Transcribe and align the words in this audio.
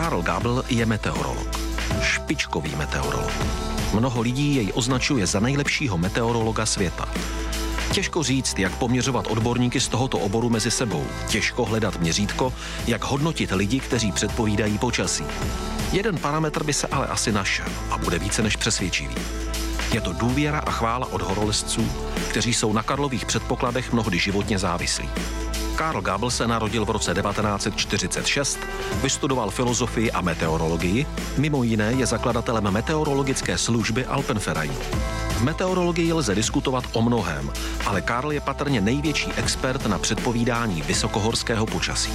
Karl 0.00 0.22
Gabel 0.22 0.64
je 0.68 0.86
meteorolog. 0.86 1.60
Špičkový 2.02 2.76
meteorolog. 2.76 3.32
Mnoho 3.92 4.20
lidí 4.20 4.54
jej 4.54 4.72
označuje 4.74 5.26
za 5.26 5.40
nejlepšího 5.40 5.98
meteorologa 5.98 6.66
světa. 6.66 7.08
Těžko 7.92 8.22
říct, 8.22 8.58
jak 8.58 8.72
poměřovat 8.76 9.26
odborníky 9.26 9.80
z 9.80 9.88
tohoto 9.88 10.18
oboru 10.18 10.50
mezi 10.50 10.70
sebou. 10.70 11.04
Těžko 11.28 11.64
hledat 11.64 12.00
měřítko, 12.00 12.52
jak 12.86 13.04
hodnotit 13.04 13.52
lidi, 13.52 13.80
kteří 13.80 14.12
předpovídají 14.12 14.78
počasí. 14.78 15.24
Jeden 15.92 16.18
parametr 16.18 16.64
by 16.64 16.72
se 16.72 16.86
ale 16.86 17.06
asi 17.06 17.32
našel 17.32 17.66
a 17.90 17.98
bude 17.98 18.18
více 18.18 18.42
než 18.42 18.56
přesvědčivý. 18.56 19.14
Je 19.92 20.00
to 20.00 20.12
důvěra 20.12 20.58
a 20.58 20.70
chvála 20.70 21.12
od 21.12 21.22
horolezců, 21.22 21.90
kteří 22.30 22.54
jsou 22.54 22.72
na 22.72 22.82
Karlových 22.82 23.26
předpokladech 23.26 23.92
mnohdy 23.92 24.18
životně 24.18 24.58
závislí. 24.58 25.08
Karl 25.80 26.00
Gabel 26.00 26.30
se 26.30 26.46
narodil 26.46 26.84
v 26.84 26.90
roce 26.90 27.14
1946, 27.14 28.58
vystudoval 29.02 29.50
filozofii 29.50 30.12
a 30.12 30.20
meteorologii, 30.20 31.06
mimo 31.38 31.64
jiné 31.64 31.92
je 31.92 32.06
zakladatelem 32.06 32.70
meteorologické 32.70 33.58
služby 33.58 34.04
Alpenverein. 34.06 34.72
V 35.28 35.42
meteorologii 35.42 36.12
lze 36.12 36.34
diskutovat 36.34 36.84
o 36.92 37.02
mnohém, 37.02 37.52
ale 37.86 38.00
Karl 38.00 38.32
je 38.32 38.40
patrně 38.40 38.80
největší 38.80 39.32
expert 39.32 39.86
na 39.86 39.98
předpovídání 39.98 40.82
vysokohorského 40.82 41.66
počasí. 41.66 42.12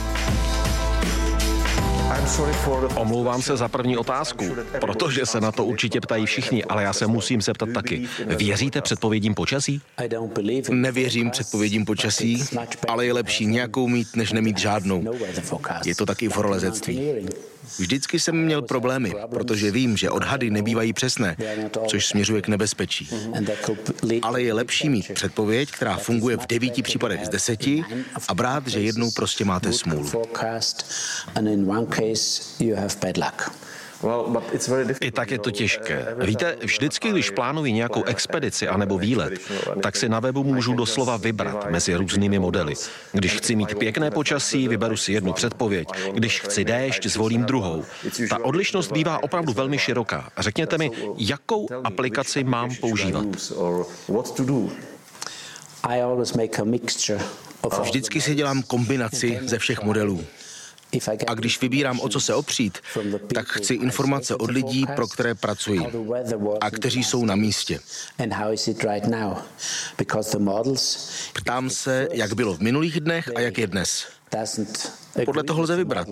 Omlouvám 2.96 3.42
se 3.42 3.58
za 3.58 3.68
první 3.68 3.98
otázku, 3.98 4.56
protože 4.82 5.26
se 5.26 5.42
na 5.42 5.52
to 5.52 5.66
určitě 5.66 6.02
ptají 6.02 6.26
všichni, 6.26 6.64
ale 6.64 6.84
já 6.84 6.94
se 6.94 7.08
musím 7.08 7.42
zeptat 7.42 7.70
taky. 7.74 8.08
Věříte 8.26 8.82
předpovědím 8.82 9.36
počasí? 9.36 9.82
Nevěřím 10.70 11.32
předpovědím 11.32 11.86
počasí, 11.86 12.44
ale 12.88 13.06
je 13.06 13.14
lepší 13.14 13.46
nějakou 13.46 13.88
mít, 13.88 14.16
než 14.16 14.32
nemít 14.32 14.58
žádnou. 14.58 15.04
Je 15.86 15.96
to 15.96 16.06
taky 16.06 16.30
v 16.30 16.36
horolezectví. 16.36 17.28
Vždycky 17.80 18.20
jsem 18.20 18.46
měl 18.46 18.62
problémy, 18.62 19.14
protože 19.30 19.72
vím, 19.72 19.98
že 19.98 20.10
odhady 20.10 20.50
nebývají 20.50 20.94
přesné, 20.94 21.38
což 21.88 22.08
směřuje 22.08 22.42
k 22.42 22.48
nebezpečí. 22.48 23.10
Ale 24.22 24.42
je 24.42 24.54
lepší 24.54 24.90
mít 24.90 25.12
předpověď, 25.14 25.72
která 25.72 25.98
funguje 25.98 26.38
v 26.38 26.48
devíti 26.48 26.82
případech 26.82 27.26
z 27.26 27.30
deseti 27.30 27.84
a 28.28 28.34
brát, 28.34 28.68
že 28.68 28.82
jednou 28.82 29.12
prostě 29.12 29.46
máte 29.46 29.74
smůlu. 29.74 30.12
I 35.02 35.12
tak 35.12 35.32
je 35.32 35.40
to 35.40 35.52
těžké. 35.52 36.08
Víte, 36.18 36.58
vždycky, 36.62 37.10
když 37.10 37.30
plánuji 37.30 37.74
nějakou 37.74 38.04
expedici 38.04 38.68
anebo 38.68 38.98
výlet, 38.98 39.34
tak 39.84 39.96
si 39.96 40.10
na 40.10 40.20
webu 40.20 40.44
můžu 40.44 40.74
doslova 40.74 41.18
vybrat 41.18 41.72
mezi 41.72 41.96
různými 41.96 42.40
modely. 42.40 42.74
Když 43.12 43.34
chci 43.34 43.56
mít 43.56 43.76
pěkné 43.76 44.12
počasí, 44.12 44.68
vyberu 44.68 44.98
si 44.98 45.14
jednu 45.14 45.34
předpověď. 45.34 45.88
Když 46.14 46.42
chci 46.42 46.66
déšť, 46.66 47.06
zvolím 47.06 47.44
druhou. 47.44 47.84
Ta 48.30 48.46
odlišnost 48.46 48.92
bývá 48.92 49.24
opravdu 49.24 49.54
velmi 49.54 49.78
široká. 49.78 50.30
Řekněte 50.38 50.78
mi, 50.78 50.92
jakou 51.18 51.68
aplikaci 51.84 52.44
mám 52.44 52.76
používat? 52.76 53.26
Vždycky 57.82 58.22
si 58.22 58.36
dělám 58.36 58.64
kombinaci 58.64 59.40
ze 59.42 59.60
všech 59.60 59.84
modelů. 59.84 60.26
A 61.28 61.34
když 61.34 61.62
vybírám, 61.62 62.00
o 62.00 62.10
co 62.10 62.20
se 62.20 62.36
opřít, 62.36 62.78
tak 63.34 63.48
chci 63.48 63.74
informace 63.74 64.36
od 64.36 64.52
lidí, 64.52 64.86
pro 64.96 65.08
které 65.08 65.36
pracuji 65.36 65.82
a 66.62 66.72
kteří 66.72 67.04
jsou 67.04 67.26
na 67.26 67.36
místě. 67.36 67.80
Ptám 71.34 71.70
se, 71.70 72.08
jak 72.12 72.34
bylo 72.34 72.54
v 72.54 72.60
minulých 72.60 73.00
dnech 73.00 73.32
a 73.36 73.40
jak 73.40 73.58
je 73.58 73.68
dnes. 73.68 74.08
Podle 75.26 75.44
toho 75.44 75.62
lze 75.62 75.76
vybrat. 75.76 76.08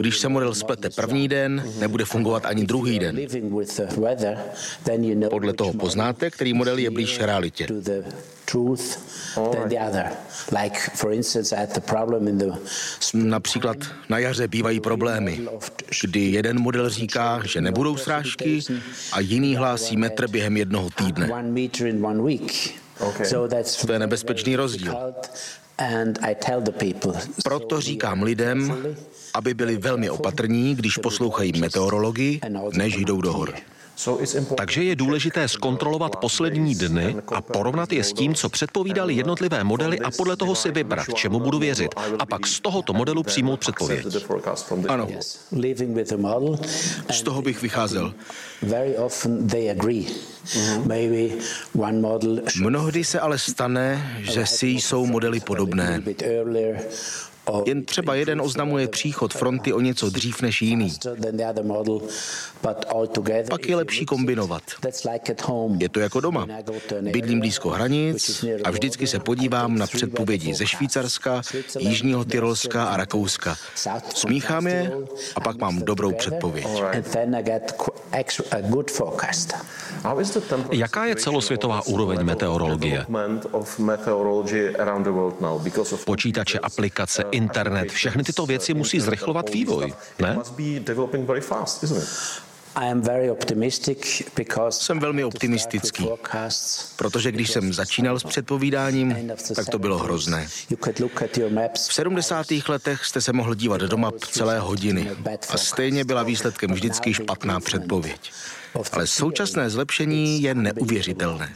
Když 0.00 0.18
se 0.18 0.28
model 0.28 0.54
splete 0.54 0.90
první 0.90 1.28
den, 1.28 1.72
nebude 1.78 2.04
fungovat 2.04 2.46
ani 2.46 2.66
druhý 2.66 2.98
den. 2.98 3.18
Podle 5.30 5.52
toho 5.52 5.72
poznáte, 5.72 6.30
který 6.30 6.54
model 6.54 6.78
je 6.78 6.90
blíž 6.90 7.18
realitě. 7.18 7.66
Například 13.14 13.76
na 14.08 14.18
jaře 14.18 14.48
bývají 14.48 14.80
problémy, 14.80 15.40
kdy 16.02 16.20
jeden 16.20 16.60
model 16.60 16.88
říká, 16.88 17.40
že 17.44 17.60
nebudou 17.60 17.96
srážky 17.96 18.60
a 19.12 19.20
jiný 19.20 19.56
hlásí 19.56 19.96
metr 19.96 20.28
během 20.28 20.56
jednoho 20.56 20.90
týdne. 20.90 21.30
To 23.86 23.92
je 23.92 23.98
nebezpečný 23.98 24.56
rozdíl. 24.56 24.96
Proto 27.44 27.80
říkám 27.80 28.22
lidem, 28.22 28.86
aby 29.34 29.54
byli 29.54 29.76
velmi 29.76 30.10
opatrní, 30.10 30.74
když 30.74 30.98
poslouchají 30.98 31.52
meteorologii, 31.60 32.40
než 32.72 32.96
jdou 32.96 33.20
do 33.20 33.32
hor. 33.32 33.54
Takže 34.56 34.82
je 34.82 34.96
důležité 34.96 35.48
zkontrolovat 35.48 36.16
poslední 36.16 36.74
dny 36.74 37.16
a 37.34 37.40
porovnat 37.40 37.92
je 37.92 38.04
s 38.04 38.12
tím, 38.12 38.34
co 38.34 38.48
předpovídali 38.48 39.14
jednotlivé 39.14 39.64
modely 39.64 40.00
a 40.00 40.10
podle 40.10 40.36
toho 40.36 40.54
si 40.54 40.70
vybrat, 40.70 41.06
čemu 41.14 41.40
budu 41.40 41.58
věřit. 41.58 41.94
A 42.18 42.26
pak 42.26 42.46
z 42.46 42.60
tohoto 42.60 42.92
modelu 42.92 43.22
přijmout 43.22 43.60
předpověď. 43.60 44.06
Ano. 44.88 45.08
Z 47.10 47.22
toho 47.22 47.42
bych 47.42 47.62
vycházel. 47.62 48.14
Mnohdy 52.60 53.04
se 53.04 53.20
ale 53.20 53.38
stane, 53.38 54.16
že 54.18 54.46
si 54.46 54.66
jsou 54.66 55.06
modely 55.06 55.40
podobné. 55.40 56.02
Jen 57.66 57.84
třeba 57.84 58.14
jeden 58.14 58.40
oznamuje 58.40 58.88
příchod 58.88 59.34
fronty 59.34 59.72
o 59.72 59.80
něco 59.80 60.10
dřív 60.10 60.42
než 60.42 60.62
jiný. 60.62 60.92
Pak 63.50 63.68
je 63.68 63.76
lepší 63.76 64.06
kombinovat. 64.06 64.62
Je 65.78 65.88
to 65.88 66.00
jako 66.00 66.20
doma. 66.20 66.46
Bydlím 67.00 67.40
blízko 67.40 67.70
hranic 67.70 68.44
a 68.64 68.70
vždycky 68.70 69.06
se 69.06 69.18
podívám 69.18 69.78
na 69.78 69.86
předpovědi 69.86 70.54
ze 70.54 70.66
Švýcarska, 70.66 71.42
Jižního 71.78 72.24
Tyrolska 72.24 72.84
a 72.84 72.96
Rakouska. 72.96 73.56
Smíchám 74.14 74.66
je 74.66 74.92
a 75.36 75.40
pak 75.40 75.56
mám 75.56 75.78
dobrou 75.78 76.12
předpověď. 76.12 76.66
Jaká 80.70 81.04
je 81.04 81.16
celosvětová 81.16 81.86
úroveň 81.86 82.24
meteorologie? 82.24 83.06
Počítače, 86.04 86.58
aplikace, 86.58 87.24
internet, 87.38 87.88
všechny 87.92 88.22
tyto 88.24 88.46
věci 88.46 88.74
musí 88.74 89.00
zrychlovat 89.00 89.50
vývoj, 89.50 89.92
ne? 90.18 90.36
Jsem 94.70 95.00
velmi 95.00 95.24
optimistický, 95.24 96.08
protože 96.96 97.32
když 97.32 97.50
jsem 97.50 97.72
začínal 97.72 98.20
s 98.20 98.24
předpovídáním, 98.24 99.30
tak 99.54 99.68
to 99.68 99.78
bylo 99.78 99.98
hrozné. 99.98 100.48
V 101.74 101.94
70. 101.94 102.46
letech 102.68 103.04
jste 103.04 103.20
se 103.20 103.32
mohl 103.32 103.54
dívat 103.54 103.80
do 103.80 103.96
map 103.96 104.14
celé 104.14 104.58
hodiny 104.58 105.10
a 105.48 105.56
stejně 105.56 106.04
byla 106.04 106.22
výsledkem 106.22 106.70
vždycky 106.70 107.14
špatná 107.14 107.60
předpověď. 107.60 108.32
Ale 108.92 109.06
současné 109.06 109.70
zlepšení 109.70 110.42
je 110.42 110.54
neuvěřitelné. 110.54 111.54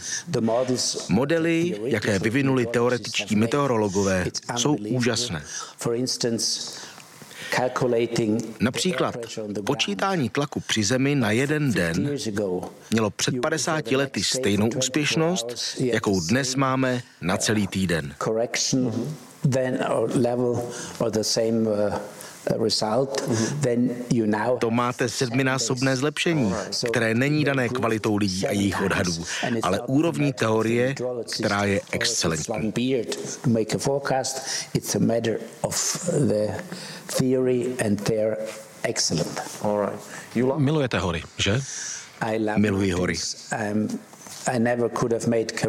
Modely, 1.08 1.80
jaké 1.84 2.18
vyvinuli 2.18 2.66
teoretičtí 2.66 3.36
meteorologové, 3.36 4.26
jsou 4.56 4.74
úžasné. 4.74 5.44
Například 8.60 9.16
počítání 9.64 10.28
tlaku 10.28 10.60
při 10.60 10.84
Zemi 10.84 11.14
na 11.14 11.30
jeden 11.30 11.72
den 11.72 12.10
mělo 12.90 13.10
před 13.10 13.40
50 13.40 13.90
lety 13.90 14.24
stejnou 14.24 14.68
úspěšnost, 14.76 15.76
jakou 15.80 16.20
dnes 16.20 16.56
máme 16.56 17.02
na 17.20 17.36
celý 17.36 17.66
týden. 17.66 18.14
To 24.58 24.70
máte 24.70 25.08
sedminásobné 25.08 25.96
zlepšení, 25.96 26.54
které 26.90 27.14
není 27.14 27.44
dané 27.44 27.68
kvalitou 27.68 28.16
lidí 28.16 28.46
a 28.46 28.52
jejich 28.52 28.82
odhadů, 28.82 29.24
ale 29.62 29.80
úrovní 29.80 30.32
teorie, 30.32 30.94
která 31.36 31.64
je 31.64 31.80
excelentní. 31.90 32.72
Milujete 40.56 40.98
hory, 40.98 41.22
že? 41.38 41.60
Miluji 42.56 42.92
hory. 42.92 43.14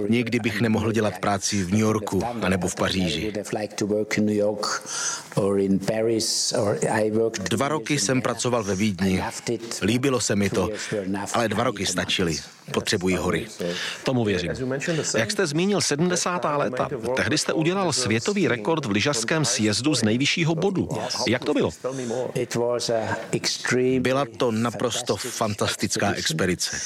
Nikdy 0.10 0.40
bych 0.40 0.62
nemohl 0.62 0.92
dělat 0.92 1.20
práci 1.20 1.64
v 1.64 1.72
New 1.72 1.82
Yorku 1.82 2.24
anebo 2.42 2.68
v 2.68 2.76
Paříži. 2.76 3.34
Dva 7.50 7.68
roky 7.68 8.00
jsem 8.00 8.22
pracoval 8.22 8.64
ve 8.64 8.76
Vídni. 8.76 9.24
Líbilo 9.82 10.22
se 10.22 10.36
mi 10.36 10.50
to, 10.50 10.70
ale 11.34 11.50
dva 11.50 11.64
roky 11.64 11.86
stačily. 11.86 12.38
Potřebuji 12.74 13.16
hory. 13.16 13.48
Tomu 14.04 14.24
věřím. 14.24 14.52
Jak 15.18 15.32
jste 15.32 15.48
zmínil 15.48 15.82
70. 15.82 16.46
léta, 16.58 16.90
tehdy 17.16 17.38
jste 17.38 17.54
udělal 17.54 17.94
světový 17.94 18.48
rekord 18.48 18.86
v 18.86 18.92
lyžařském 18.92 19.46
sjezdu 19.46 19.96
z 19.96 20.04
nejvyššího 20.04 20.56
bodu. 20.56 20.90
Jak 21.28 21.46
to 21.46 21.54
bylo? 21.54 21.70
Byla 24.00 24.26
to 24.38 24.52
naprosto 24.52 25.16
fantastická 25.16 26.14
expedice. 26.14 26.78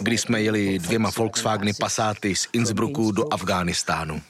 Když 0.00 0.20
jsme 0.20 0.42
jeli 0.42 0.67
dvěma 0.78 1.10
Volkswageny 1.16 1.72
Passaty 1.80 2.34
z 2.36 2.48
Innsbrucku 2.52 3.12
do 3.12 3.32
Afghánistánu. 3.34 4.20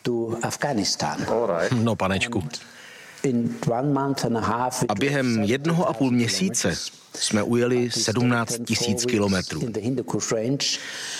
No, 1.72 1.96
panečku. 1.96 2.48
A 4.88 4.94
během 4.94 5.42
jednoho 5.42 5.88
a 5.88 5.92
půl 5.92 6.10
měsíce 6.10 6.76
jsme 7.14 7.42
ujeli 7.42 7.90
17 7.90 8.58
tisíc 8.64 9.04
kilometrů. 9.04 9.62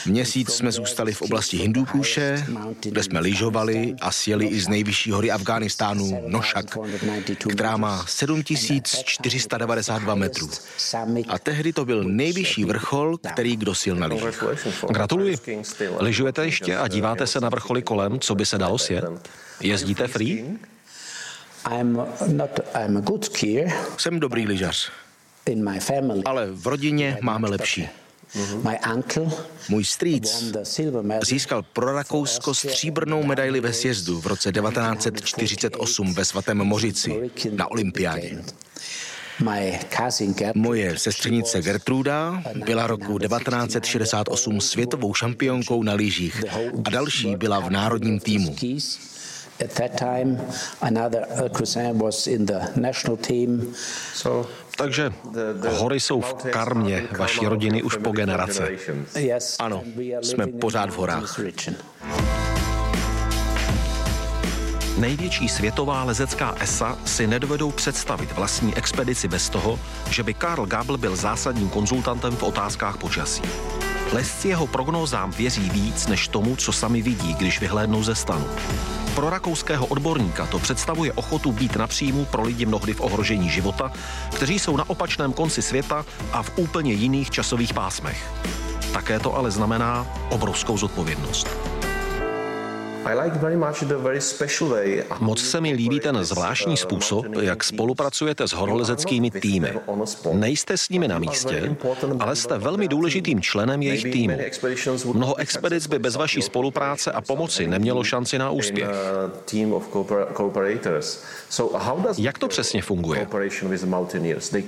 Měsíc 0.07 0.51
jsme 0.51 0.73
zůstali 0.73 1.13
v 1.13 1.23
oblasti 1.23 1.57
Hindukuše, 1.57 2.47
kde 2.81 3.03
jsme 3.03 3.21
lyžovali 3.21 3.95
a 4.01 4.13
sjeli 4.13 4.47
i 4.47 4.61
z 4.61 4.69
nejvyšší 4.69 5.11
hory 5.11 5.31
Afghánistánu 5.31 6.23
Nošak, 6.27 6.79
která 7.51 7.77
má 7.77 8.05
7492 8.09 10.15
metrů. 10.15 10.49
A 11.29 11.39
tehdy 11.39 11.73
to 11.73 11.85
byl 11.85 12.05
nejvyšší 12.05 12.65
vrchol, 12.65 13.19
který 13.19 13.57
kdo 13.57 13.75
sil 13.83 13.95
na 13.97 14.07
lyžích. 14.07 14.45
Gratuluji. 14.91 15.37
Lyžujete 15.99 16.45
ještě 16.45 16.77
a 16.77 16.89
díváte 16.89 17.27
se 17.27 17.41
na 17.41 17.49
vrcholy 17.49 17.83
kolem, 17.83 18.21
co 18.21 18.35
by 18.35 18.47
se 18.47 18.59
dalo 18.59 18.79
sjet? 18.79 19.05
Jezdíte 19.61 20.09
free? 20.09 20.59
I'm 21.71 21.93
not, 22.27 22.61
I'm 22.75 22.97
a 22.97 23.01
good 23.01 23.25
skier. 23.25 23.73
Jsem 23.99 24.21
dobrý 24.21 24.47
lyžař. 24.47 24.91
Ale 26.25 26.49
v 26.53 26.67
rodině 26.67 27.19
máme 27.21 27.49
lepší. 27.49 27.89
Můj 29.69 29.85
strýc 29.85 30.55
získal 31.25 31.63
pro 31.63 31.93
Rakousko 31.93 32.55
stříbrnou 32.55 33.23
medaili 33.23 33.61
ve 33.61 33.73
sjezdu 33.73 34.21
v 34.21 34.27
roce 34.27 34.53
1948 34.53 36.15
ve 36.15 36.25
Svatém 36.25 36.59
Mořici 36.59 37.31
na 37.51 37.71
olympiádě. 37.71 38.43
Moje 40.55 40.99
sestřenice 40.99 41.63
Gertruda 41.63 42.43
byla 42.65 42.87
roku 42.87 43.19
1968 43.19 44.61
světovou 44.61 45.15
šampionkou 45.15 45.83
na 45.83 45.93
lyžích 45.93 46.45
a 46.85 46.91
další 46.91 47.37
byla 47.37 47.61
v 47.61 47.71
národním 47.71 48.21
týmu. 48.21 48.57
At 49.65 49.73
that 49.75 49.99
time, 49.99 50.41
another 50.81 51.27
cousin 51.53 51.99
was 51.99 52.27
in 52.27 52.47
the 52.47 52.61
national 52.77 53.17
team. 53.17 53.75
So 54.15 54.49
takže 54.77 55.13
hory 55.69 56.01
jsou 56.01 56.21
v 56.21 56.35
karmě 56.35 57.09
vaší 57.19 57.47
rodiny 57.47 57.83
už 57.83 57.97
po 57.97 58.13
generace. 58.13 58.69
Ano, 59.59 59.83
jsme 60.23 60.47
pořád 60.47 60.91
v 60.91 60.97
horách. 60.97 61.41
Největší 64.99 65.49
světová 65.49 66.05
lezecká 66.05 66.55
ESA 66.61 66.99
si 67.05 67.27
nedovedou 67.27 67.71
představit 67.71 68.33
vlastní 68.33 68.77
expedici 68.77 69.29
bez 69.29 69.49
toho, 69.49 69.81
že 70.11 70.23
by 70.23 70.35
Karl 70.35 70.67
Gabel 70.67 70.99
byl 70.99 71.17
zásadním 71.17 71.69
konzultantem 71.69 72.37
v 72.37 72.43
otázkách 72.43 72.97
počasí. 72.97 73.43
Lesci 74.13 74.49
jeho 74.49 74.67
prognózám 74.67 75.31
věří 75.31 75.71
víc 75.71 76.07
než 76.07 76.29
tomu, 76.29 76.57
co 76.57 76.73
sami 76.73 77.03
vidí, 77.03 77.35
když 77.35 77.61
vyhlédnou 77.61 78.03
ze 78.03 78.15
stanu. 78.15 78.47
Pro 79.19 79.31
rakouského 79.31 79.87
odborníka 79.87 80.47
to 80.47 80.59
představuje 80.59 81.13
ochotu 81.13 81.53
být 81.53 81.77
na 81.77 81.87
příjmu 81.87 82.25
pro 82.25 82.43
lidi 82.43 82.67
mnohdy 82.67 82.95
v 82.95 83.01
ohrožení 83.01 83.51
života, 83.51 83.93
kteří 84.37 84.59
jsou 84.59 84.77
na 84.77 84.91
opačném 84.91 85.33
konci 85.33 85.63
světa 85.63 86.07
a 86.33 86.43
v 86.43 86.53
úplně 86.57 86.93
jiných 86.93 87.31
časových 87.31 87.75
pásmech. 87.75 88.31
Také 88.93 89.21
to 89.21 89.35
ale 89.35 89.51
znamená 89.51 90.07
obrovskou 90.31 90.79
zodpovědnost. 90.79 91.68
Moc 95.21 95.41
se 95.41 95.61
mi 95.61 95.73
líbí 95.73 96.01
ten 96.01 96.25
zvláštní 96.25 96.77
způsob, 96.77 97.27
jak 97.41 97.65
spolupracujete 97.65 98.49
s 98.49 98.53
horolezeckými 98.53 99.31
týmy. 99.31 99.73
Nejste 100.33 100.77
s 100.77 100.89
nimi 100.89 101.09
na 101.09 101.19
místě, 101.19 101.77
ale 102.21 102.37
jste 102.37 102.59
velmi 102.59 102.89
důležitým 102.89 103.41
členem 103.41 103.83
jejich 103.83 104.03
týmu. 104.03 104.39
Mnoho 105.13 105.37
expedic 105.37 105.87
by 105.87 105.99
bez 105.99 106.17
vaší 106.17 106.43
spolupráce 106.43 107.13
a 107.13 107.21
pomoci 107.21 107.67
nemělo 107.67 108.05
šanci 108.05 108.39
na 108.39 108.51
úspěch. 108.51 108.89
Jak 112.19 112.39
to 112.39 112.49
přesně 112.49 112.83
funguje? 112.83 113.29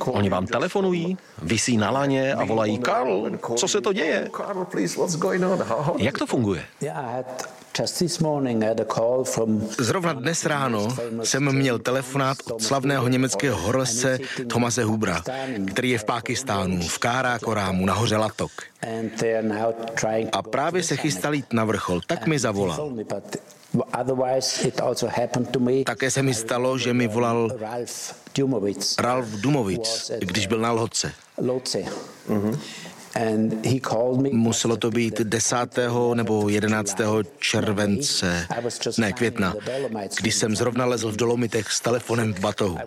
Oni 0.06 0.28
vám 0.28 0.46
telefonují, 0.46 1.18
vysí 1.42 1.76
na 1.76 1.90
laně 1.90 2.34
a 2.34 2.44
volají 2.44 2.78
Karl, 2.78 3.30
co 3.56 3.68
se 3.68 3.80
to 3.80 3.92
děje? 3.92 4.30
Jak 5.98 6.18
to 6.18 6.26
funguje? 6.26 6.64
Zrovna 9.78 10.12
dnes 10.12 10.46
ráno 10.46 10.88
jsem 11.22 11.52
měl 11.52 11.78
telefonát 11.78 12.36
od 12.50 12.62
slavného 12.62 13.08
německého 13.08 13.60
horlesce 13.60 14.18
Tomase 14.52 14.84
Hubra, 14.84 15.22
který 15.66 15.90
je 15.90 15.98
v 15.98 16.04
Pákistánu, 16.04 16.80
v 16.88 16.98
Kára 16.98 17.38
Korámu, 17.38 17.86
na 17.86 17.94
hoře 17.94 18.16
Latok. 18.16 18.50
A 20.32 20.42
právě 20.42 20.82
se 20.82 20.96
chystal 20.96 21.34
jít 21.34 21.52
na 21.52 21.64
vrchol, 21.64 22.00
tak 22.06 22.26
mi 22.26 22.38
zavolal. 22.38 22.92
Také 25.84 26.10
se 26.10 26.22
mi 26.22 26.34
stalo, 26.34 26.78
že 26.78 26.94
mi 26.94 27.08
volal 27.08 27.50
Ralf 28.98 29.28
Dumovic, 29.28 30.10
když 30.18 30.46
byl 30.46 30.58
na 30.58 30.72
Lhodce. 30.72 31.12
Mm-hmm. 32.28 32.58
Muselo 34.32 34.76
to 34.76 34.90
být 34.90 35.20
10. 35.20 35.56
nebo 36.14 36.48
11. 36.48 36.96
července, 37.38 38.46
ne 38.98 39.12
května, 39.12 39.54
když 40.20 40.34
jsem 40.34 40.56
zrovna 40.56 40.84
lezl 40.84 41.12
v 41.12 41.16
Dolomitech 41.16 41.72
s 41.72 41.80
telefonem 41.80 42.34
v 42.34 42.40
batohu. 42.40 42.78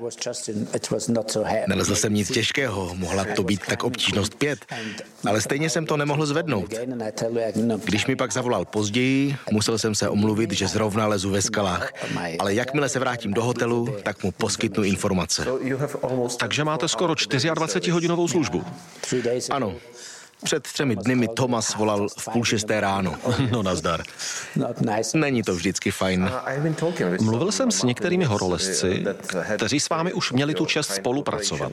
Nelezl 1.68 1.96
jsem 1.96 2.14
nic 2.14 2.32
těžkého, 2.32 2.96
mohla 2.96 3.26
to 3.36 3.44
být 3.44 3.62
tak 3.68 3.84
obtížnost 3.84 4.36
pět, 4.36 4.60
ale 5.26 5.42
stejně 5.42 5.70
jsem 5.70 5.86
to 5.86 5.98
nemohl 5.98 6.26
zvednout. 6.26 6.74
Když 7.84 8.08
mi 8.08 8.16
pak 8.16 8.34
zavolal 8.34 8.66
později, 8.66 9.36
musel 9.52 9.78
jsem 9.78 9.96
se 9.96 10.10
omluvit, 10.10 10.52
že 10.52 10.68
zrovna 10.68 11.08
lezu 11.08 11.30
ve 11.30 11.42
skalách, 11.42 11.94
ale 12.40 12.54
jakmile 12.54 12.90
se 12.90 13.00
vrátím 13.00 13.34
do 13.34 13.44
hotelu, 13.44 13.96
tak 14.04 14.24
mu 14.24 14.32
poskytnu 14.32 14.84
informace. 14.84 15.46
Takže 16.38 16.64
máte 16.64 16.88
skoro 16.88 17.14
24-hodinovou 17.14 18.28
službu. 18.28 18.64
Ano, 19.50 19.76
před 20.44 20.64
třemi 20.64 20.96
dny 20.96 21.16
mi 21.16 21.28
Thomas 21.28 21.76
volal 21.76 22.08
v 22.18 22.30
půl 22.34 22.46
šesté 22.46 22.82
ráno. 22.82 23.16
No 23.52 23.64
nazdar. 23.64 24.04
Není 25.14 25.44
to 25.44 25.56
vždycky 25.56 25.92
fajn. 25.92 26.32
Mluvil 27.22 27.52
jsem 27.52 27.72
s 27.72 27.84
některými 27.84 28.26
horolezci, 28.26 29.06
kteří 29.56 29.80
s 29.80 29.90
vámi 29.90 30.14
už 30.14 30.32
měli 30.32 30.54
tu 30.54 30.66
čest 30.66 30.94
spolupracovat. 30.94 31.72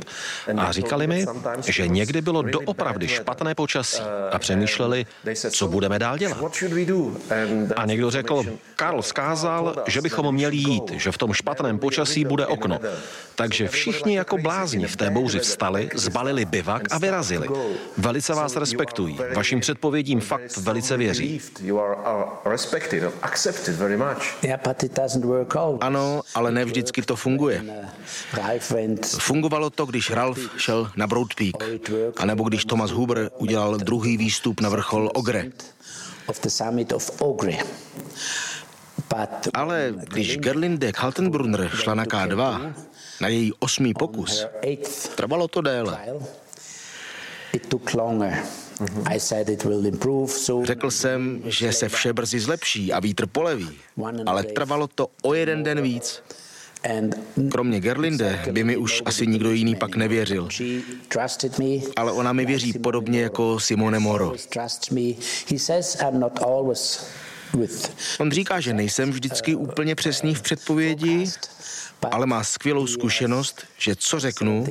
A 0.56 0.72
říkali 0.72 1.06
mi, 1.06 1.26
že 1.66 1.88
někdy 1.88 2.20
bylo 2.20 2.42
doopravdy 2.42 3.08
špatné 3.08 3.54
počasí 3.54 4.02
a 4.32 4.38
přemýšleli, 4.38 5.06
co 5.50 5.68
budeme 5.68 5.98
dál 5.98 6.18
dělat. 6.18 6.38
A 7.76 7.86
někdo 7.86 8.10
řekl, 8.10 8.44
Karl 8.76 9.02
skázal, 9.02 9.84
že 9.86 10.00
bychom 10.00 10.34
měli 10.34 10.56
jít, 10.56 10.90
že 10.90 11.12
v 11.12 11.18
tom 11.18 11.32
špatném 11.32 11.78
počasí 11.78 12.24
bude 12.24 12.46
okno. 12.46 12.78
Takže 13.34 13.68
všichni 13.68 14.16
jako 14.16 14.38
blázni 14.38 14.86
v 14.86 14.96
té 14.96 15.10
bouři 15.10 15.38
vstali, 15.38 15.88
zbalili 15.94 16.44
bivak 16.44 16.82
a 16.90 16.98
vyrazili. 16.98 17.48
Velice 17.98 18.34
vás 18.34 18.56
respektují. 18.60 19.18
Vašim 19.34 19.60
předpovědím 19.60 20.20
fakt 20.20 20.56
velice 20.56 20.96
věří. 20.96 21.40
Ano, 25.80 26.20
ale 26.34 26.52
ne 26.52 26.64
vždycky 26.64 27.02
to 27.02 27.16
funguje. 27.16 27.64
Fungovalo 29.18 29.70
to, 29.70 29.86
když 29.86 30.10
Ralf 30.10 30.38
šel 30.56 30.90
na 30.96 31.06
Broad 31.06 31.34
Peak, 31.34 31.56
anebo 32.16 32.44
když 32.44 32.64
Thomas 32.64 32.90
Huber 32.90 33.30
udělal 33.38 33.78
druhý 33.78 34.16
výstup 34.16 34.60
na 34.60 34.68
vrchol 34.68 35.10
Ogre. 35.14 35.44
Ale 39.54 39.94
když 39.96 40.36
Gerlinde 40.38 40.92
Kaltenbrunner 40.92 41.70
šla 41.74 41.94
na 41.94 42.04
K2, 42.04 42.72
na 43.20 43.28
její 43.28 43.52
osmý 43.58 43.94
pokus, 43.94 44.46
trvalo 45.16 45.48
to 45.48 45.60
déle. 45.60 45.98
Řekl 50.64 50.90
jsem, 50.90 51.42
že 51.46 51.72
se 51.72 51.88
vše 51.88 52.12
brzy 52.12 52.40
zlepší 52.40 52.92
a 52.92 53.00
vítr 53.00 53.26
poleví, 53.26 53.68
ale 54.26 54.42
trvalo 54.44 54.86
to 54.88 55.08
o 55.22 55.34
jeden 55.34 55.62
den 55.62 55.80
víc. 55.82 56.22
Kromě 57.50 57.80
Gerlinde 57.80 58.40
by 58.52 58.64
mi 58.64 58.76
už 58.76 59.02
asi 59.04 59.26
nikdo 59.26 59.50
jiný 59.50 59.76
pak 59.76 59.96
nevěřil. 59.96 60.48
Ale 61.96 62.12
ona 62.12 62.32
mi 62.32 62.46
věří 62.46 62.72
podobně 62.72 63.20
jako 63.22 63.60
Simone 63.60 63.98
Moro. 63.98 64.32
On 68.18 68.30
říká, 68.30 68.60
že 68.60 68.72
nejsem 68.74 69.10
vždycky 69.10 69.54
úplně 69.54 69.94
přesný 69.94 70.34
v 70.34 70.42
předpovědi, 70.42 71.30
ale 72.10 72.26
má 72.26 72.44
skvělou 72.44 72.86
zkušenost, 72.86 73.64
že 73.78 73.96
co 73.96 74.20
řeknu, 74.20 74.66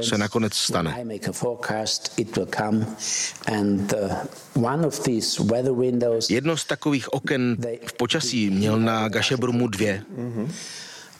se 0.00 0.18
nakonec 0.18 0.54
stane. 0.54 0.96
Jedno 6.30 6.56
z 6.56 6.64
takových 6.64 7.12
oken 7.12 7.56
v 7.86 7.92
počasí 7.92 8.50
měl 8.50 8.80
na 8.80 9.08
Gašebrumu 9.08 9.68
dvě. 9.68 10.02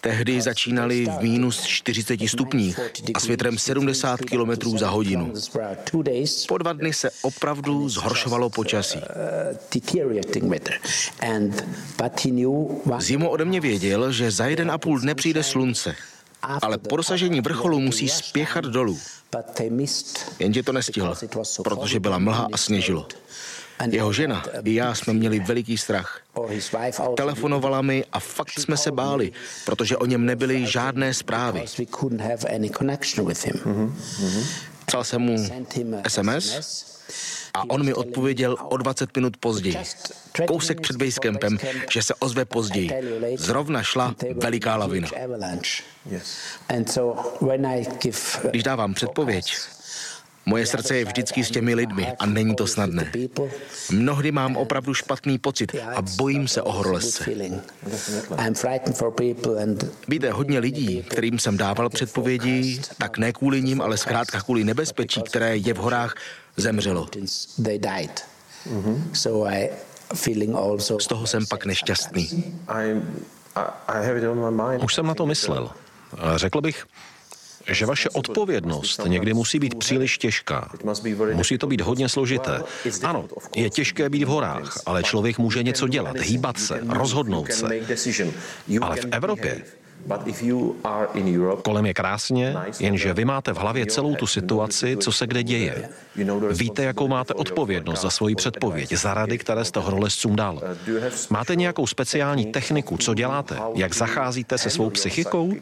Tehdy 0.04 0.40
začínali 0.40 1.06
v 1.06 1.22
minus 1.22 1.64
40 1.64 2.20
stupních 2.28 2.80
a 3.14 3.20
s 3.20 3.26
větrem 3.26 3.58
70 3.58 4.20
km 4.20 4.78
za 4.78 4.88
hodinu. 4.88 5.32
Po 6.48 6.58
dva 6.58 6.72
dny 6.72 6.92
se 6.92 7.10
opravdu 7.22 7.88
zhoršovalo 7.88 8.50
počasí. 8.50 9.00
Zimo 12.98 13.30
ode 13.30 13.44
mě 13.44 13.60
věděl, 13.60 14.12
že 14.12 14.30
za 14.30 14.46
jeden 14.46 14.70
a 14.70 14.78
půl 14.78 15.00
dne 15.00 15.14
přijde 15.14 15.42
slunce, 15.42 15.94
ale 16.42 16.78
po 16.78 16.96
dosažení 16.96 17.40
vrcholu 17.40 17.80
musí 17.80 18.08
spěchat 18.08 18.64
dolů. 18.64 18.98
Jenže 20.38 20.62
to 20.62 20.72
nestihl, 20.72 21.14
protože 21.64 22.00
byla 22.00 22.18
mlha 22.18 22.48
a 22.52 22.56
sněžilo. 22.56 23.08
Jeho 23.90 24.12
žena 24.12 24.44
i 24.64 24.74
já 24.74 24.94
jsme 24.94 25.12
měli 25.12 25.40
veliký 25.40 25.78
strach. 25.78 26.20
Telefonovala 27.16 27.82
mi 27.82 28.04
a 28.12 28.20
fakt 28.20 28.60
jsme 28.60 28.76
se 28.76 28.92
báli, 28.92 29.32
protože 29.66 29.96
o 29.96 30.06
něm 30.06 30.26
nebyly 30.26 30.66
žádné 30.66 31.14
zprávy. 31.14 31.64
Psal 34.86 35.04
jsem 35.04 35.20
mu 35.22 35.36
SMS 36.08 36.94
a 37.54 37.70
on 37.70 37.84
mi 37.84 37.94
odpověděl 37.94 38.56
o 38.62 38.76
20 38.76 39.16
minut 39.16 39.36
později. 39.36 39.76
Kousek 40.46 40.80
před 40.80 40.96
basecampem, 40.96 41.58
že 41.92 42.02
se 42.02 42.14
ozve 42.14 42.44
později. 42.44 42.90
Zrovna 43.36 43.82
šla 43.82 44.14
veliká 44.34 44.76
lavina. 44.76 45.08
Když 48.50 48.62
dávám 48.62 48.94
předpověď, 48.94 49.54
Moje 50.46 50.66
srdce 50.66 50.96
je 50.96 51.04
vždycky 51.04 51.44
s 51.44 51.50
těmi 51.50 51.74
lidmi 51.74 52.12
a 52.18 52.26
není 52.26 52.54
to 52.54 52.66
snadné. 52.66 53.12
Mnohdy 53.90 54.32
mám 54.32 54.56
opravdu 54.56 54.94
špatný 54.94 55.38
pocit 55.38 55.74
a 55.94 56.02
bojím 56.02 56.48
se 56.48 56.62
o 56.62 56.72
horolezce. 56.72 57.24
Víte, 60.08 60.30
hodně 60.30 60.58
lidí, 60.58 61.02
kterým 61.02 61.38
jsem 61.38 61.56
dával 61.56 61.88
předpovědi, 61.90 62.80
tak 62.98 63.18
ne 63.18 63.32
kvůli 63.32 63.62
ním, 63.62 63.80
ale 63.80 63.96
zkrátka 63.96 64.40
kvůli 64.40 64.64
nebezpečí, 64.64 65.22
které 65.22 65.56
je 65.56 65.74
v 65.74 65.76
horách, 65.76 66.14
zemřelo. 66.56 67.08
Z 70.98 71.06
toho 71.06 71.26
jsem 71.26 71.46
pak 71.46 71.66
nešťastný. 71.66 72.54
Už 74.84 74.94
jsem 74.94 75.06
na 75.06 75.14
to 75.14 75.26
myslel. 75.26 75.70
Řekl 76.36 76.60
bych, 76.60 76.86
že 77.68 77.86
vaše 77.86 78.08
odpovědnost 78.08 79.00
někdy 79.06 79.34
musí 79.34 79.58
být 79.58 79.74
příliš 79.74 80.18
těžká. 80.18 80.70
Musí 81.32 81.58
to 81.58 81.66
být 81.66 81.80
hodně 81.80 82.08
složité. 82.08 82.60
Ano, 83.02 83.28
je 83.56 83.70
těžké 83.70 84.08
být 84.08 84.24
v 84.24 84.28
horách, 84.28 84.78
ale 84.86 85.02
člověk 85.02 85.38
může 85.38 85.62
něco 85.62 85.88
dělat, 85.88 86.16
hýbat 86.16 86.58
se, 86.58 86.80
rozhodnout 86.88 87.52
se. 87.52 87.66
Ale 88.80 88.96
v 88.96 89.06
Evropě 89.10 89.62
Kolem 91.62 91.86
je 91.86 91.94
krásně, 91.94 92.56
jenže 92.80 93.14
vy 93.14 93.24
máte 93.24 93.52
v 93.52 93.56
hlavě 93.56 93.86
celou 93.86 94.14
tu 94.14 94.26
situaci, 94.26 94.96
co 94.96 95.12
se 95.12 95.26
kde 95.26 95.42
děje. 95.42 95.88
Víte, 96.50 96.84
jakou 96.84 97.08
máte 97.08 97.34
odpovědnost 97.34 98.00
za 98.00 98.10
svoji 98.10 98.34
předpověď, 98.34 98.92
za 98.92 99.14
rady, 99.14 99.38
které 99.38 99.64
jste 99.64 99.80
horolezcům 99.80 100.36
dal. 100.36 100.60
Máte 101.30 101.56
nějakou 101.56 101.86
speciální 101.86 102.46
techniku, 102.46 102.96
co 102.98 103.14
děláte? 103.14 103.58
Jak 103.74 103.94
zacházíte 103.94 104.58
se 104.58 104.70
svou 104.70 104.90
psychikou? 104.90 105.52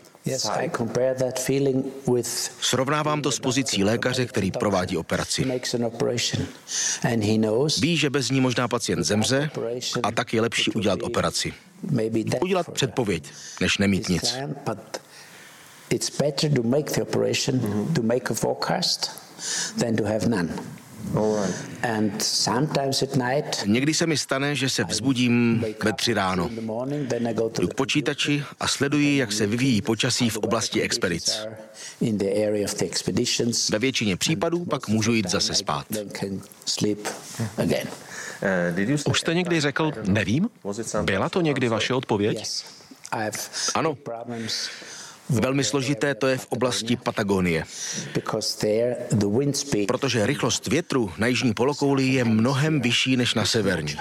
Srovnávám 2.61 3.23
to 3.23 3.33
s 3.33 3.41
pozicí 3.41 3.85
lékaře, 3.85 4.27
který 4.27 4.51
provádí 4.51 4.97
operaci. 4.97 5.61
Ví, 7.81 7.97
že 7.97 8.11
bez 8.11 8.31
ní 8.31 8.41
možná 8.41 8.69
pacient 8.69 9.05
zemře 9.05 9.51
a 10.03 10.13
tak 10.13 10.33
je 10.33 10.41
lepší 10.41 10.71
udělat 10.73 11.03
operaci. 11.03 11.53
Udělat 12.43 12.71
předpověď, 12.73 13.25
než 13.61 13.79
nemít 13.79 14.09
nic. 14.09 14.35
It's 15.91 16.19
better 16.19 16.53
to 16.53 16.63
make 16.63 16.93
the 16.95 17.03
operation, 17.03 17.61
to 17.95 18.03
make 18.03 18.31
a 18.31 18.35
forecast, 18.35 19.11
than 19.79 19.97
to 19.97 20.05
have 20.05 20.29
none. 20.29 20.49
Někdy 23.67 23.95
se 23.95 24.07
mi 24.07 24.19
stane, 24.19 24.55
že 24.55 24.71
se 24.71 24.85
vzbudím 24.85 25.65
ve 25.85 25.93
tři 25.93 26.15
ráno. 26.15 26.51
Jdu 27.59 27.69
k 27.69 27.75
počítači 27.75 28.45
a 28.61 28.69
sleduji, 28.69 29.17
jak 29.17 29.33
se 29.33 29.47
vyvíjí 29.47 29.83
počasí 29.83 30.31
v 30.31 30.37
oblasti 30.37 30.83
expedic. 30.83 31.39
Ve 33.71 33.79
většině 33.79 34.17
případů 34.17 34.65
pak 34.65 34.89
můžu 34.89 35.13
jít 35.13 35.31
zase 35.31 35.55
spát. 35.55 35.87
Už 39.11 39.21
jste 39.21 39.35
někdy 39.35 39.61
řekl, 39.61 39.93
nevím? 40.05 40.51
Byla 41.03 41.29
to 41.29 41.41
někdy 41.41 41.69
vaše 41.69 41.95
odpověď? 41.95 42.43
Ano. 43.75 43.97
Velmi 45.33 45.65
složité 45.65 46.15
to 46.15 46.27
je 46.27 46.39
v 46.39 46.47
oblasti 46.49 46.97
Patagonie, 46.97 47.65
protože 49.87 50.27
rychlost 50.27 50.67
větru 50.67 51.11
na 51.19 51.27
jižní 51.27 51.55
polokouli 51.55 52.07
je 52.07 52.25
mnohem 52.25 52.81
vyšší 52.81 53.17
než 53.17 53.35
na 53.35 53.45
severní. 53.45 53.95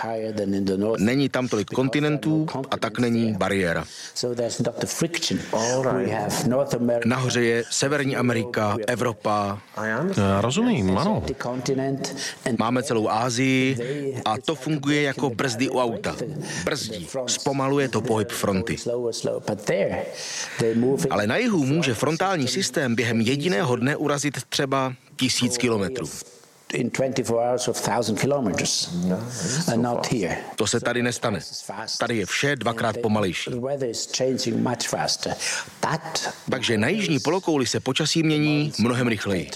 Není 0.97 1.29
tam 1.29 1.47
tolik 1.47 1.67
kontinentů 1.69 2.47
a 2.71 2.77
tak 2.77 2.99
není 2.99 3.33
bariéra. 3.33 3.85
Nahoře 7.05 7.43
je 7.43 7.63
Severní 7.69 8.15
Amerika, 8.15 8.77
Evropa. 8.87 9.59
Já 10.17 10.41
rozumím, 10.41 10.97
ano. 10.97 11.23
Máme 12.59 12.83
celou 12.83 13.09
Ázii 13.09 13.77
a 14.25 14.37
to 14.37 14.55
funguje 14.55 15.01
jako 15.01 15.29
brzdy 15.29 15.69
u 15.69 15.79
auta. 15.79 16.15
Brzdí, 16.65 17.07
zpomaluje 17.27 17.89
to 17.89 18.01
pohyb 18.01 18.31
fronty. 18.31 18.75
Ale 21.09 21.20
na 21.27 21.37
jihu 21.37 21.65
může 21.65 21.93
frontální 21.93 22.47
systém 22.47 22.95
během 22.95 23.21
jediného 23.21 23.75
dne 23.75 23.95
urazit 23.95 24.43
třeba 24.49 24.93
tisíc 25.15 25.57
kilometrů. 25.57 26.09
To 30.55 30.67
se 30.67 30.79
tady 30.79 31.03
nestane. 31.03 31.39
Tady 31.99 32.17
je 32.17 32.25
vše 32.25 32.55
dvakrát 32.55 32.97
pomalejší. 32.97 33.51
Takže 36.49 36.77
na 36.77 36.87
jižní 36.87 37.19
polokouli 37.19 37.65
se 37.65 37.79
počasí 37.79 38.23
mění 38.23 38.73
mnohem 38.79 39.07
rychleji. 39.07 39.51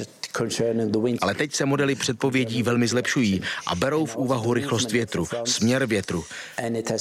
Ale 1.22 1.34
teď 1.36 1.56
se 1.56 1.66
modely 1.66 1.96
předpovědí 1.96 2.64
velmi 2.64 2.88
zlepšují 2.88 3.42
a 3.68 3.76
berou 3.76 4.06
v 4.06 4.18
úvahu 4.18 4.54
rychlost 4.54 4.92
větru, 4.92 5.28
směr 5.46 5.86
větru 5.86 6.24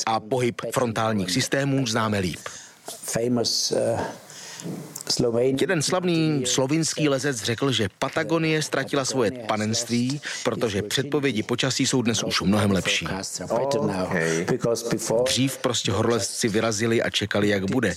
a 0.07 0.21
pohyb 0.21 0.63
frontálních 0.73 1.31
systémů 1.31 1.87
známe 1.87 2.19
líp. 2.19 2.41
Jeden 5.61 5.83
slavný 5.83 6.47
slovinský 6.47 7.09
lezec 7.09 7.43
řekl, 7.43 7.73
že 7.73 7.89
Patagonie 7.99 8.63
ztratila 8.63 9.05
svoje 9.05 9.31
panenství, 9.31 10.21
protože 10.45 10.83
předpovědi 10.83 11.43
počasí 11.43 11.87
jsou 11.87 12.03
dnes 12.03 12.23
už 12.23 12.43
mnohem 12.43 12.71
lepší. 12.71 13.07
Dřív 15.25 15.59
prostě 15.59 15.93
horolezci 15.93 16.49
vyrazili 16.49 17.03
a 17.03 17.11
čekali, 17.11 17.49
jak 17.49 17.71
bude. 17.71 17.95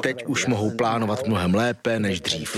Teď 0.00 0.24
už 0.26 0.46
mohou 0.46 0.70
plánovat 0.70 1.26
mnohem 1.26 1.54
lépe 1.54 1.98
než 1.98 2.20
dřív. 2.20 2.56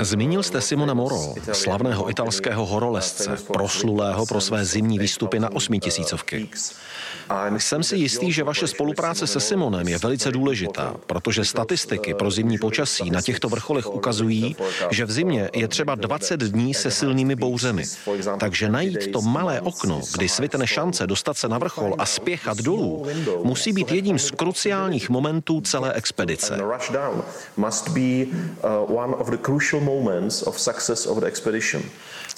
Zmínil 0.00 0.42
jste 0.42 0.60
Simone 0.60 0.94
Moro, 0.94 1.34
slavného 1.52 2.10
italského 2.10 2.66
horolezce, 2.66 3.36
proslulého 3.46 4.26
pro 4.26 4.40
své 4.40 4.64
zimní 4.64 4.98
výstupy 4.98 5.40
na 5.40 5.52
osmitisícovky. 5.52 6.48
Jsem 7.58 7.82
si 7.82 7.96
jistý, 7.96 8.32
že 8.32 8.44
vaše 8.44 8.66
spolupráce 8.66 9.26
se 9.26 9.40
Simonem 9.40 9.88
je 9.88 9.98
velice 9.98 10.32
důležitá, 10.32 10.94
protože 11.06 11.44
statistiky 11.44 12.14
pro 12.14 12.30
zimní 12.30 12.58
počasí 12.58 13.10
na 13.10 13.22
těchto 13.22 13.48
vrcholech 13.48 13.94
ukazují, 13.94 14.56
že 14.90 15.04
v 15.04 15.10
zimě 15.10 15.50
je 15.54 15.68
třeba 15.68 15.94
20 15.94 16.40
dní 16.40 16.74
se 16.74 16.90
silnými 16.90 17.36
bouřemi. 17.36 17.84
Takže 18.38 18.68
najít 18.68 19.12
to 19.12 19.22
malé 19.22 19.60
okno, 19.60 20.00
kdy 20.16 20.28
svitne 20.28 20.66
šance 20.66 21.06
dostat 21.06 21.36
se 21.36 21.48
na 21.48 21.58
vrchol 21.58 21.94
a 21.98 22.06
spěchat 22.06 22.58
dolů, 22.58 23.06
musí 23.42 23.72
být 23.72 23.92
jedním 23.92 24.18
z 24.18 24.30
kruciálních 24.30 25.10
momentů 25.10 25.60
celé 25.60 25.92
expedice. 25.92 26.58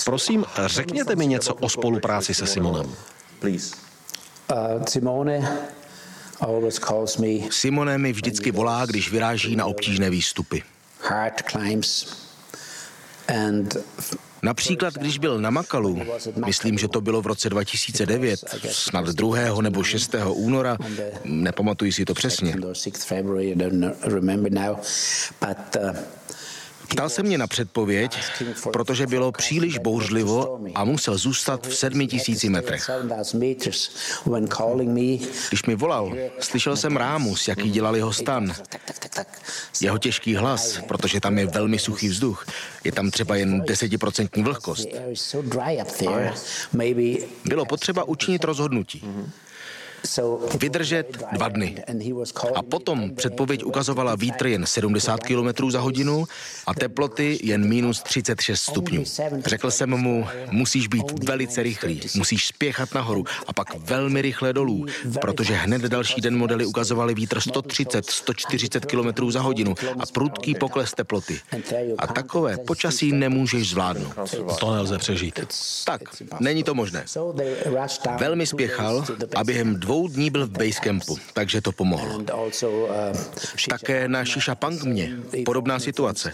Prosím, 0.05 0.45
řekněte 0.67 1.17
mi 1.17 1.27
něco 1.27 1.55
o 1.55 1.69
spolupráci 1.69 2.35
se 2.35 2.47
Simonem. 2.47 2.95
Please. 3.41 3.77
Uh, 4.53 4.85
Simone 4.85 5.59
Simone 7.51 7.99
mi 7.99 8.13
vždycky 8.13 8.51
volá, 8.51 8.87
když 8.87 9.11
vyráží 9.11 9.57
na 9.57 9.65
obtížné 9.67 10.11
výstupy. 10.11 10.63
Například, 14.43 14.95
když 14.95 15.19
byl 15.19 15.41
na 15.41 15.51
Makalu, 15.51 16.03
myslím, 16.47 16.79
že 16.79 16.89
to 16.89 17.01
bylo 17.01 17.23
v 17.23 17.27
roce 17.27 17.51
2009, 17.51 18.41
snad 18.71 19.07
2. 19.07 19.63
nebo 19.63 19.83
6. 19.83 20.15
února, 20.29 20.77
nepamatuji 21.25 21.93
si 21.93 22.05
to 22.05 22.15
přesně. 22.15 22.55
Ptal 26.93 27.09
se 27.09 27.23
mě 27.23 27.39
na 27.39 27.47
předpověď, 27.47 28.19
protože 28.73 29.07
bylo 29.07 29.33
příliš 29.33 29.79
bouřlivo 29.79 30.61
a 30.75 30.85
musel 30.85 31.19
zůstat 31.19 31.67
v 31.67 31.75
sedmi 31.77 32.07
tisíci 32.07 32.49
metrech. 32.49 32.91
Když 35.49 35.65
mi 35.67 35.75
volal, 35.75 36.15
slyšel 36.41 36.77
jsem 36.77 36.97
rámus, 36.97 37.49
jaký 37.49 37.71
dělal 37.71 37.97
jeho 37.97 38.13
stan. 38.13 38.53
Jeho 39.81 39.99
těžký 39.99 40.35
hlas, 40.35 40.81
protože 40.89 41.21
tam 41.21 41.39
je 41.39 41.47
velmi 41.47 41.79
suchý 41.79 42.09
vzduch. 42.09 42.47
Je 42.85 42.93
tam 42.93 43.11
třeba 43.11 43.37
jen 43.37 43.61
desetiprocentní 43.61 44.43
vlhkost. 44.43 44.89
Bylo 47.45 47.65
potřeba 47.67 48.05
učinit 48.05 48.45
rozhodnutí 48.45 49.05
vydržet 50.61 51.19
dva 51.33 51.49
dny. 51.49 51.85
A 52.55 52.63
potom 52.63 53.15
předpověď 53.15 53.65
ukazovala 53.65 54.15
vítr 54.15 54.47
jen 54.47 54.67
70 54.67 55.21
km 55.21 55.71
za 55.71 55.81
hodinu 55.81 56.25
a 56.67 56.75
teploty 56.75 57.39
jen 57.43 57.69
minus 57.69 58.03
36 58.03 58.63
stupňů. 58.63 59.05
Řekl 59.47 59.71
jsem 59.71 59.97
mu, 59.97 60.27
musíš 60.51 60.89
být 60.89 61.29
velice 61.29 61.63
rychlý, 61.63 62.01
musíš 62.17 62.47
spěchat 62.47 62.95
nahoru 62.95 63.25
a 63.47 63.53
pak 63.53 63.75
velmi 63.79 64.23
rychle 64.23 64.53
dolů, 64.53 64.87
protože 65.21 65.55
hned 65.55 65.83
další 65.83 66.21
den 66.21 66.39
modely 66.39 66.67
ukazovaly 66.67 67.15
vítr 67.15 67.39
130-140 67.39 68.81
km 68.81 69.31
za 69.31 69.41
hodinu 69.41 69.75
a 69.99 70.07
prudký 70.13 70.55
pokles 70.55 70.95
teploty. 70.95 71.41
A 71.99 72.07
takové 72.07 72.57
počasí 72.57 73.13
nemůžeš 73.13 73.71
zvládnout. 73.71 74.15
To 74.61 74.75
nelze 74.75 74.99
přežít. 74.99 75.41
Tak, 75.85 76.01
není 76.41 76.63
to 76.63 76.75
možné. 76.75 77.05
Velmi 78.19 78.47
spěchal 78.47 79.05
a 79.35 79.45
během 79.45 79.77
dvou 79.77 79.92
dvou 79.93 80.09
dní 80.09 80.31
byl 80.31 80.47
v 80.47 80.51
Basecampu, 80.51 81.19
takže 81.33 81.61
to 81.61 81.73
pomohlo. 81.73 82.19
Uh, 82.19 82.25
Také 83.69 84.09
na 84.09 84.25
Shisha 84.25 84.55
Pang 84.55 84.83
mě. 84.83 85.17
Podobná 85.45 85.79
situace. 85.79 86.33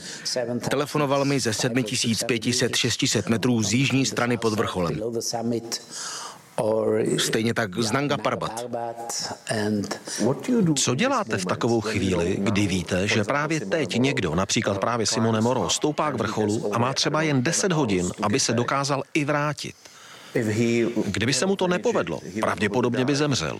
Telefonoval 0.70 1.24
mi 1.24 1.40
ze 1.40 1.50
7500-600 1.50 3.30
metrů 3.30 3.62
z 3.62 3.72
jižní 3.72 4.06
strany 4.06 4.36
pod 4.36 4.54
vrcholem. 4.54 5.00
Stejně 7.18 7.54
tak 7.54 7.82
z 7.82 7.92
Nanga 7.92 8.16
Parbat. 8.16 8.66
Co 10.76 10.94
děláte 10.94 11.38
v 11.38 11.44
takovou 11.44 11.80
chvíli, 11.80 12.36
kdy 12.40 12.66
víte, 12.66 13.08
že 13.08 13.24
právě 13.24 13.60
teď 13.60 13.98
někdo, 13.98 14.34
například 14.34 14.78
právě 14.78 15.06
Simone 15.06 15.40
Moro, 15.40 15.70
stoupá 15.70 16.10
k 16.10 16.14
vrcholu 16.14 16.74
a 16.74 16.78
má 16.78 16.94
třeba 16.94 17.22
jen 17.22 17.42
10 17.42 17.72
hodin, 17.72 18.10
aby 18.22 18.40
se 18.40 18.52
dokázal 18.52 19.02
i 19.14 19.24
vrátit? 19.24 19.74
Kdyby 21.06 21.32
se 21.32 21.46
mu 21.46 21.56
to 21.56 21.68
nepovedlo, 21.68 22.20
pravděpodobně 22.40 23.04
by 23.04 23.16
zemřel. 23.16 23.58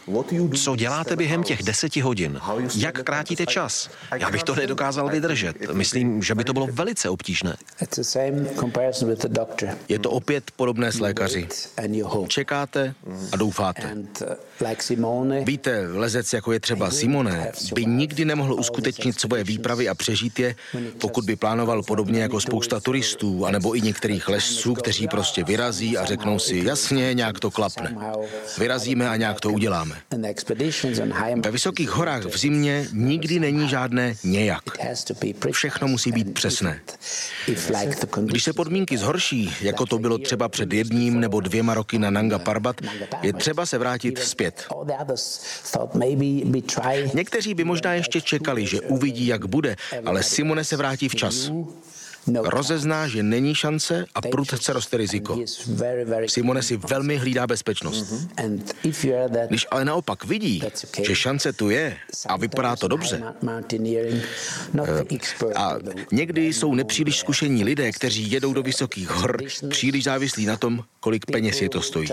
Co 0.64 0.76
děláte 0.76 1.16
během 1.16 1.42
těch 1.42 1.62
deseti 1.62 2.00
hodin? 2.00 2.40
Jak 2.76 3.02
krátíte 3.02 3.46
čas? 3.46 3.90
Já 4.14 4.30
bych 4.30 4.42
to 4.42 4.54
nedokázal 4.54 5.08
vydržet. 5.08 5.56
Myslím, 5.72 6.22
že 6.22 6.34
by 6.34 6.44
to 6.44 6.52
bylo 6.52 6.66
velice 6.72 7.08
obtížné. 7.10 7.56
Je 9.88 9.98
to 9.98 10.10
opět 10.10 10.50
podobné 10.50 10.92
s 10.92 11.00
lékaři. 11.00 11.48
Čekáte 12.28 12.94
a 13.32 13.36
doufáte. 13.36 13.96
Víte, 15.44 15.86
lezec 15.92 16.32
jako 16.32 16.52
je 16.52 16.60
třeba 16.60 16.90
Simone 16.90 17.52
by 17.74 17.86
nikdy 17.86 18.24
nemohl 18.24 18.54
uskutečnit 18.54 19.20
svoje 19.20 19.44
výpravy 19.44 19.88
a 19.88 19.94
přežít 19.94 20.38
je, 20.38 20.54
pokud 21.00 21.24
by 21.24 21.36
plánoval 21.36 21.82
podobně 21.82 22.22
jako 22.22 22.40
spousta 22.40 22.80
turistů, 22.80 23.46
anebo 23.46 23.76
i 23.76 23.80
některých 23.80 24.28
lesců, 24.28 24.74
kteří 24.74 25.08
prostě 25.08 25.44
vyrazí 25.44 25.98
a 25.98 26.04
řeknou 26.04 26.38
si, 26.38 26.57
jasně, 26.64 27.14
nějak 27.14 27.40
to 27.40 27.50
klapne. 27.50 27.96
Vyrazíme 28.58 29.08
a 29.08 29.16
nějak 29.16 29.40
to 29.40 29.50
uděláme. 29.50 29.96
Ve 31.36 31.50
vysokých 31.50 31.90
horách 31.90 32.24
v 32.24 32.38
zimě 32.38 32.86
nikdy 32.92 33.40
není 33.40 33.68
žádné 33.68 34.14
nějak. 34.24 34.62
Všechno 35.52 35.88
musí 35.88 36.12
být 36.12 36.34
přesné. 36.34 36.80
Když 38.16 38.44
se 38.44 38.52
podmínky 38.52 38.98
zhorší, 38.98 39.54
jako 39.60 39.86
to 39.86 39.98
bylo 39.98 40.18
třeba 40.18 40.48
před 40.48 40.72
jedním 40.72 41.20
nebo 41.20 41.40
dvěma 41.40 41.74
roky 41.74 41.98
na 41.98 42.10
Nanga 42.10 42.38
Parbat, 42.38 42.80
je 43.22 43.32
třeba 43.32 43.66
se 43.66 43.78
vrátit 43.78 44.18
zpět. 44.18 44.68
Někteří 47.14 47.54
by 47.54 47.64
možná 47.64 47.94
ještě 47.94 48.20
čekali, 48.20 48.66
že 48.66 48.80
uvidí, 48.80 49.26
jak 49.26 49.46
bude, 49.46 49.76
ale 50.04 50.22
Simone 50.22 50.64
se 50.64 50.76
vrátí 50.76 51.08
včas. 51.08 51.50
Rozezná, 52.34 53.08
že 53.08 53.22
není 53.22 53.54
šance 53.54 54.04
a 54.14 54.20
prudce 54.20 54.72
roste 54.72 54.96
riziko. 54.96 55.38
Simone 56.26 56.62
si 56.62 56.76
velmi 56.76 57.16
hlídá 57.16 57.46
bezpečnost. 57.46 58.12
Mm-hmm. 58.36 59.46
Když 59.48 59.66
ale 59.70 59.84
naopak 59.84 60.24
vidí, 60.24 60.62
že 61.02 61.14
šance 61.14 61.52
tu 61.52 61.70
je 61.70 61.96
a 62.28 62.36
vypadá 62.36 62.76
to 62.76 62.88
dobře, 62.88 63.22
eh, 64.74 65.54
a 65.54 65.76
někdy 66.12 66.52
jsou 66.52 66.74
nepříliš 66.74 67.18
zkušení 67.18 67.64
lidé, 67.64 67.92
kteří 67.92 68.30
jedou 68.30 68.52
do 68.52 68.62
vysokých 68.62 69.10
hor, 69.10 69.42
příliš 69.68 70.04
závislí 70.04 70.46
na 70.46 70.56
tom, 70.56 70.84
kolik 71.00 71.26
peněz 71.26 71.62
je 71.62 71.68
to 71.68 71.82
stojí. 71.82 72.08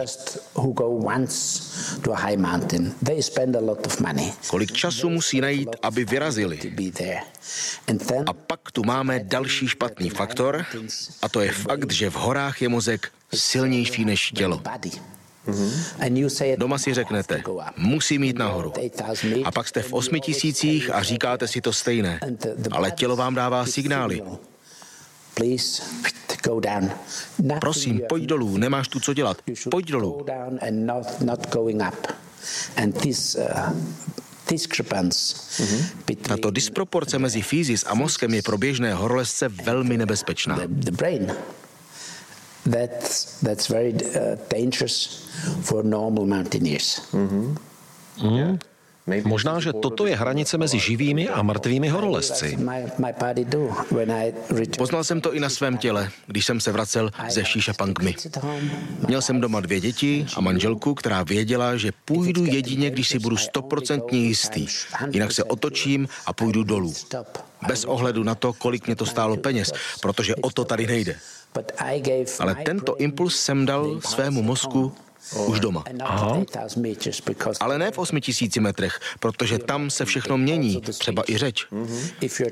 Kolik 4.48 4.72
času 4.72 5.10
musí 5.10 5.42
najít, 5.42 5.70
aby 5.82 6.06
vyrazili. 6.06 6.60
A 8.26 8.34
pak 8.34 8.72
tu 8.72 8.84
máme 8.84 9.20
další 9.24 9.68
špatný 9.68 10.05
faktor, 10.10 10.66
a 11.22 11.30
to 11.30 11.42
je 11.42 11.52
fakt, 11.52 11.92
že 11.92 12.10
v 12.10 12.16
horách 12.16 12.62
je 12.62 12.70
mozek 12.70 13.12
silnější 13.34 14.06
než 14.06 14.32
tělo. 14.32 14.62
Doma 16.58 16.78
si 16.78 16.94
řeknete, 16.94 17.44
musím 17.78 18.24
jít 18.24 18.38
nahoru. 18.38 18.74
A 19.46 19.52
pak 19.52 19.68
jste 19.68 19.82
v 19.82 19.94
osmi 19.94 20.20
tisících 20.20 20.90
a 20.94 21.04
říkáte 21.04 21.48
si 21.48 21.62
to 21.62 21.74
stejné. 21.74 22.20
Ale 22.72 22.92
tělo 22.92 23.16
vám 23.16 23.36
dává 23.36 23.66
signály. 23.66 24.22
Prosím, 27.60 28.02
pojď 28.10 28.24
dolů, 28.24 28.58
nemáš 28.58 28.88
tu 28.88 29.00
co 29.00 29.14
dělat. 29.14 29.38
Pojď 29.72 29.92
dolů. 29.92 30.26
Tato 36.22 36.52
disproporce 36.52 37.20
mezi 37.20 37.42
fyzis 37.42 37.84
a 37.88 37.94
mozkem 37.94 38.34
je 38.34 38.42
pro 38.42 38.58
běžné 38.58 38.94
horolezce 38.94 39.48
velmi 39.48 39.98
nebezpečná. 39.98 40.56
That's, 42.72 43.40
that's 43.42 43.70
very 43.70 43.94
uh, 43.94 44.02
dangerous 44.50 45.28
for 45.62 45.86
normal 45.86 46.26
mountaineers. 46.26 47.02
Mm-hmm. 47.14 47.58
Mm. 48.24 48.60
Možná, 49.06 49.60
že 49.60 49.74
toto 49.74 50.10
je 50.10 50.18
hranice 50.18 50.58
mezi 50.58 50.80
živými 50.80 51.30
a 51.30 51.42
mrtvými 51.42 51.90
horolezci. 51.90 52.58
Poznal 54.78 55.04
jsem 55.04 55.22
to 55.22 55.34
i 55.34 55.40
na 55.40 55.50
svém 55.50 55.78
těle, 55.78 56.10
když 56.28 56.46
jsem 56.46 56.60
se 56.60 56.72
vracel 56.72 57.12
ze 57.30 57.44
Pangmi. 57.78 58.16
Měl 59.08 59.22
jsem 59.22 59.42
doma 59.42 59.60
dvě 59.60 59.80
děti 59.80 60.26
a 60.36 60.42
manželku, 60.42 60.94
která 60.94 61.24
věděla, 61.24 61.78
že 61.78 61.92
půjdu 62.06 62.46
jedině, 62.46 62.90
když 62.90 63.10
si 63.10 63.20
budu 63.20 63.38
stoprocentně 63.38 64.20
jistý. 64.20 64.68
Jinak 65.12 65.32
se 65.32 65.44
otočím 65.44 66.08
a 66.26 66.34
půjdu 66.34 66.64
dolů. 66.64 66.94
Bez 67.68 67.86
ohledu 67.86 68.24
na 68.24 68.36
to, 68.36 68.54
kolik 68.54 68.86
mě 68.86 68.96
to 68.96 69.06
stálo 69.06 69.38
peněz, 69.38 69.72
protože 70.02 70.36
o 70.36 70.50
to 70.50 70.66
tady 70.66 70.88
nejde. 70.88 71.16
Ale 72.40 72.56
tento 72.56 72.96
impuls 72.98 73.36
jsem 73.36 73.66
dal 73.66 74.02
svému 74.02 74.42
mozku 74.42 74.94
už 75.34 75.60
doma. 75.60 75.84
Aha. 76.04 76.38
Ale 77.60 77.78
ne 77.80 77.92
v 77.92 77.98
8000 77.98 78.60
metrech, 78.60 79.00
protože 79.20 79.60
tam 79.60 79.90
se 79.90 80.06
všechno 80.06 80.38
mění, 80.38 80.82
třeba 80.82 81.24
i 81.28 81.38
řeč. 81.38 81.68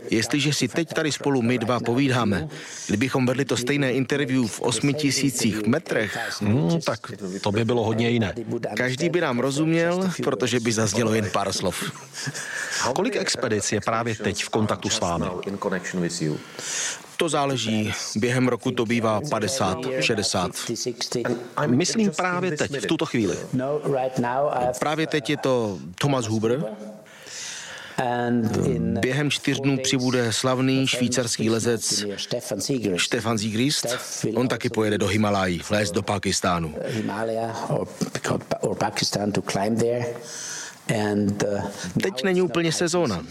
Jestliže 0.10 0.54
si 0.54 0.68
teď 0.68 0.94
tady 0.94 1.12
spolu 1.12 1.42
my 1.42 1.58
dva 1.58 1.80
povídáme, 1.80 2.48
kdybychom 2.88 3.26
vedli 3.26 3.46
to 3.46 3.58
stejné 3.58 3.92
interview 3.94 4.46
v 4.48 4.62
8000 4.62 5.68
metrech, 5.68 6.18
hmm, 6.42 6.82
tak 6.82 7.12
to 7.42 7.52
by 7.52 7.66
bylo 7.66 7.84
hodně 7.84 8.10
jiné. 8.10 8.34
Každý 8.76 9.10
by 9.10 9.22
nám 9.22 9.40
rozuměl, 9.40 10.12
protože 10.24 10.60
by 10.60 10.72
zaznělo 10.72 11.14
jen 11.14 11.30
pár 11.34 11.54
slov. 11.54 11.84
Kolik 12.96 13.16
expedic 13.16 13.72
je 13.72 13.82
právě 13.82 14.16
teď 14.16 14.44
v 14.44 14.50
kontaktu 14.50 14.90
s 14.90 15.00
vámi? 15.00 15.26
To 17.18 17.30
záleží. 17.30 17.94
Během 18.16 18.48
roku 18.48 18.72
to 18.72 18.86
bývá 18.86 19.22
50, 19.30 19.78
60. 20.00 20.52
Myslím 21.68 22.12
právě 22.12 22.58
teď, 22.58 22.72
v 22.72 22.86
tuto 22.86 23.06
chvíli. 23.06 23.38
Právě 24.80 25.08
teď 25.08 25.30
je 25.30 25.38
to 25.38 25.80
Thomas 26.00 26.26
Huber, 26.26 26.66
Během 28.80 29.32
čtyř 29.32 29.60
dnů 29.60 29.78
přibude 29.78 30.34
slavný 30.34 30.88
švýcarský 30.88 31.50
lezec 31.50 32.04
Stefan 32.98 33.38
Siegrist. 33.38 33.86
On 34.36 34.48
taky 34.48 34.70
pojede 34.70 34.98
do 34.98 35.08
Himalají, 35.08 35.62
lézt 35.70 35.94
do 35.94 36.02
Pakistánu. 36.02 36.76
Teď 42.02 42.24
není 42.24 42.42
úplně 42.42 42.72
sezóna. 42.72 43.24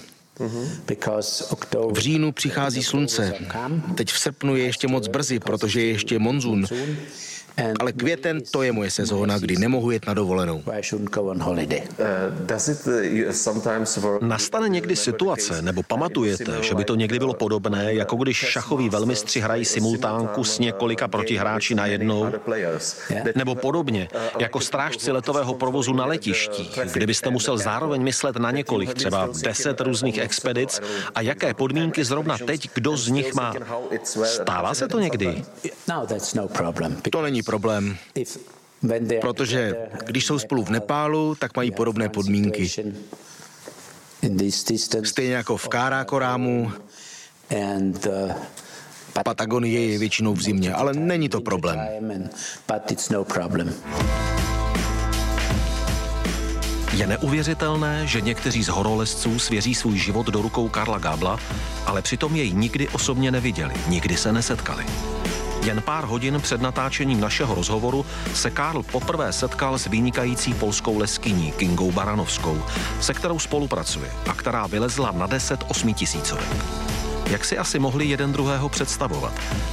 V 1.93 1.99
říjnu 1.99 2.33
přichází 2.33 2.83
slunce. 2.83 3.35
Teď 3.95 4.13
v 4.13 4.19
srpnu 4.19 4.57
je 4.57 4.65
ještě 4.65 4.89
moc 4.89 5.09
brzy, 5.09 5.39
protože 5.39 5.81
je 5.81 5.87
ještě 5.87 6.19
monzun. 6.19 6.67
Ale 7.81 7.93
květen 7.93 8.41
to 8.51 8.63
je 8.63 8.73
moje 8.73 8.91
sezóna, 8.91 9.39
kdy 9.39 9.57
nemohu 9.57 9.91
jet 9.91 10.07
na 10.07 10.15
dovolenou. 10.15 10.63
Nastane 14.21 14.69
někdy 14.69 14.97
situace, 14.97 15.63
nebo 15.63 15.83
pamatujete, 15.83 16.63
že 16.63 16.75
by 16.75 16.85
to 16.85 16.95
někdy 16.95 17.19
bylo 17.19 17.35
podobné, 17.35 17.95
jako 17.95 18.17
když 18.17 18.37
šachoví 18.37 18.89
velmistři 18.89 19.41
hrají 19.41 19.65
simultánku 19.65 20.45
s 20.45 20.59
několika 20.59 21.09
protihráči 21.09 21.75
na 21.75 21.87
jednou? 21.87 22.27
Nebo 23.37 23.55
podobně, 23.55 24.09
jako 24.39 24.61
strážci 24.61 25.11
letového 25.13 25.55
provozu 25.55 25.93
na 25.93 26.07
letišti, 26.07 26.71
kdybyste 26.93 27.31
musel 27.31 27.59
zároveň 27.59 28.03
myslet 28.03 28.37
na 28.37 28.51
několik, 28.51 28.95
třeba 28.95 29.29
deset 29.43 29.81
různých 29.81 30.19
expedic 30.19 30.81
a 31.15 31.21
jaké 31.21 31.55
podmínky 31.55 32.05
zrovna 32.05 32.39
teď, 32.39 32.71
kdo 32.75 32.97
z 32.97 33.09
nich 33.09 33.35
má. 33.35 33.55
Stává 34.25 34.75
se 34.75 34.89
to 34.89 34.99
někdy? 34.99 35.45
To 37.11 37.23
není 37.23 37.42
problém, 37.43 37.97
protože 39.21 39.77
když 40.07 40.27
jsou 40.27 40.39
spolu 40.39 40.65
v 40.65 40.71
Nepálu, 40.71 41.35
tak 41.35 41.57
mají 41.57 41.71
podobné 41.71 42.09
podmínky. 42.09 42.71
Stejně 45.05 45.33
jako 45.33 45.57
v 45.57 45.69
Kárákorámu, 45.69 46.73
Patagonie 49.25 49.87
je 49.87 49.99
většinou 49.99 50.35
v 50.35 50.43
zimě, 50.43 50.75
ale 50.75 50.95
není 50.95 51.29
to 51.29 51.41
problém. 51.41 51.79
Je 56.93 57.07
neuvěřitelné, 57.07 58.07
že 58.07 58.21
někteří 58.21 58.63
z 58.63 58.69
horolezců 58.69 59.39
svěří 59.39 59.75
svůj 59.75 59.99
život 59.99 60.27
do 60.27 60.43
rukou 60.43 60.69
Karla 60.69 60.99
Gábla, 60.99 61.41
ale 61.87 62.03
přitom 62.03 62.37
jej 62.37 62.53
nikdy 62.53 62.89
osobně 62.89 63.31
neviděli, 63.31 63.75
nikdy 63.89 64.17
se 64.17 64.33
nesetkali. 64.33 64.85
Jen 65.65 65.83
pár 65.83 66.05
hodin 66.05 66.41
před 66.41 66.61
natáčením 66.61 67.21
našeho 67.21 67.55
rozhovoru 67.55 68.07
se 68.35 68.51
Karl 68.51 68.83
poprvé 68.83 69.33
setkal 69.33 69.79
s 69.79 69.87
vynikající 69.87 70.55
polskou 70.55 70.99
leskyní 70.99 71.53
Kingou 71.53 71.93
Baranovskou, 71.93 72.63
se 73.01 73.15
kterou 73.15 73.39
spolupracuje 73.39 74.13
a 74.31 74.35
která 74.35 74.67
vylezla 74.67 75.13
na 75.13 75.27
10 75.27 75.65
osmitisícovek. 75.69 76.57
Jak 77.27 77.45
si 77.45 77.59
asi 77.59 77.79
mohli 77.79 78.07
jeden 78.07 78.33
druhého 78.33 78.69
představovat, 78.69 79.33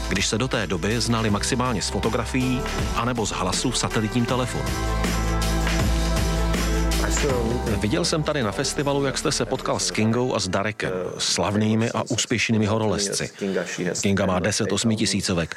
když 0.10 0.28
se 0.28 0.38
do 0.38 0.48
té 0.48 0.68
doby 0.68 1.02
znali 1.02 1.30
maximálně 1.30 1.82
z 1.82 1.90
fotografií 1.90 2.62
anebo 2.96 3.26
z 3.26 3.32
hlasu 3.32 3.72
v 3.72 3.78
satelitním 3.78 4.26
telefonu? 4.26 4.70
Viděl 7.80 8.06
jsem 8.06 8.24
tady 8.24 8.44
na 8.44 8.52
festivalu, 8.52 9.06
jak 9.06 9.18
jste 9.18 9.32
se 9.32 9.46
potkal 9.46 9.80
s 9.80 9.92
Kingou 9.92 10.36
a 10.36 10.40
s 10.40 10.48
Darekem, 10.48 10.92
slavnými 11.18 11.92
a 11.92 12.04
úspěšnými 12.10 12.66
horolezci. 12.66 13.30
Kinga 14.02 14.26
má 14.26 14.40
10 14.40 14.72
osmitisícovek. 14.72 15.56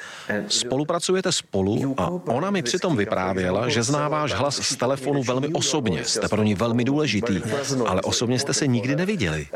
Spolupracujete 0.48 1.32
spolu 1.32 1.94
a 1.98 2.10
ona 2.26 2.50
mi 2.50 2.62
přitom 2.62 2.96
vyprávěla, 2.96 3.68
že 3.68 3.82
zná 3.82 4.08
váš 4.08 4.32
hlas 4.32 4.56
z 4.56 4.76
telefonu 4.76 5.22
velmi 5.22 5.48
osobně, 5.48 6.04
jste 6.04 6.28
pro 6.28 6.42
ní 6.42 6.54
velmi 6.54 6.84
důležitý, 6.84 7.40
ale 7.86 8.02
osobně 8.02 8.38
jste 8.38 8.54
se 8.54 8.66
nikdy 8.66 8.96
neviděli. 8.96 9.46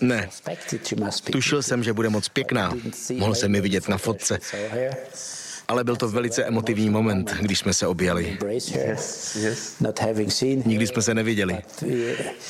Ne. 0.00 0.28
Tušil 1.32 1.62
jsem, 1.62 1.82
že 1.82 1.92
bude 1.92 2.08
moc 2.08 2.28
pěkná. 2.28 2.72
Mohl 3.18 3.34
jsem 3.34 3.52
mi 3.52 3.60
vidět 3.60 3.88
na 3.88 3.98
fotce 3.98 4.38
ale 5.68 5.84
byl 5.84 5.96
to 5.96 6.08
velice 6.08 6.44
emotivní 6.44 6.90
moment, 6.90 7.34
když 7.40 7.58
jsme 7.58 7.74
se 7.74 7.86
objali. 7.86 8.38
Nikdy 10.64 10.86
jsme 10.86 11.02
se 11.02 11.14
neviděli. 11.14 11.58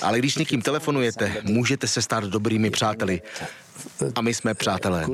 Ale 0.02 0.18
když 0.18 0.36
někým 0.36 0.62
telefonujete, 0.62 1.36
můžete 1.42 1.88
se 1.88 2.02
stát 2.02 2.24
dobrými 2.24 2.70
přáteli. 2.70 3.22
A 4.14 4.20
my 4.20 4.34
jsme 4.34 4.54
přátelé. 4.54 5.06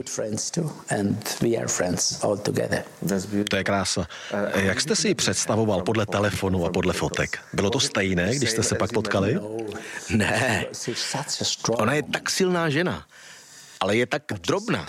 To 3.49 3.57
je 3.57 3.65
krása. 3.65 4.07
Jak 4.55 4.81
jste 4.81 4.97
si 4.97 5.09
ji 5.09 5.15
představoval 5.15 5.83
podle 5.83 6.07
telefonu 6.07 6.67
a 6.67 6.71
podle 6.71 6.93
fotek? 6.93 7.39
Bylo 7.53 7.71
to 7.71 7.81
stejné, 7.81 8.35
když 8.35 8.51
jste 8.51 8.63
se 8.63 8.75
pak 8.75 8.93
potkali? 8.93 9.39
Ne. 10.11 10.67
Ona 11.69 11.95
je 11.95 12.03
tak 12.03 12.31
silná 12.31 12.71
žena, 12.71 13.07
ale 13.81 13.97
je 13.97 14.07
tak 14.07 14.23
drobná. 14.47 14.87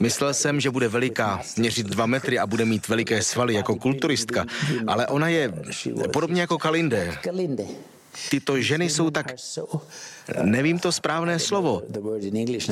Myslel 0.00 0.34
jsem, 0.34 0.60
že 0.60 0.70
bude 0.70 0.88
veliká, 0.88 1.40
měřit 1.56 1.86
dva 1.86 2.06
metry 2.06 2.38
a 2.38 2.46
bude 2.46 2.64
mít 2.64 2.88
veliké 2.88 3.22
svaly 3.22 3.54
jako 3.54 3.76
kulturistka, 3.76 4.44
ale 4.86 5.06
ona 5.06 5.28
je 5.28 5.52
podobně 6.12 6.40
jako 6.40 6.58
Kalinde. 6.58 7.18
Tyto 8.30 8.60
ženy 8.60 8.90
jsou 8.90 9.10
tak, 9.10 9.34
nevím 10.42 10.78
to 10.78 10.92
správné 10.92 11.38
slovo, 11.38 11.82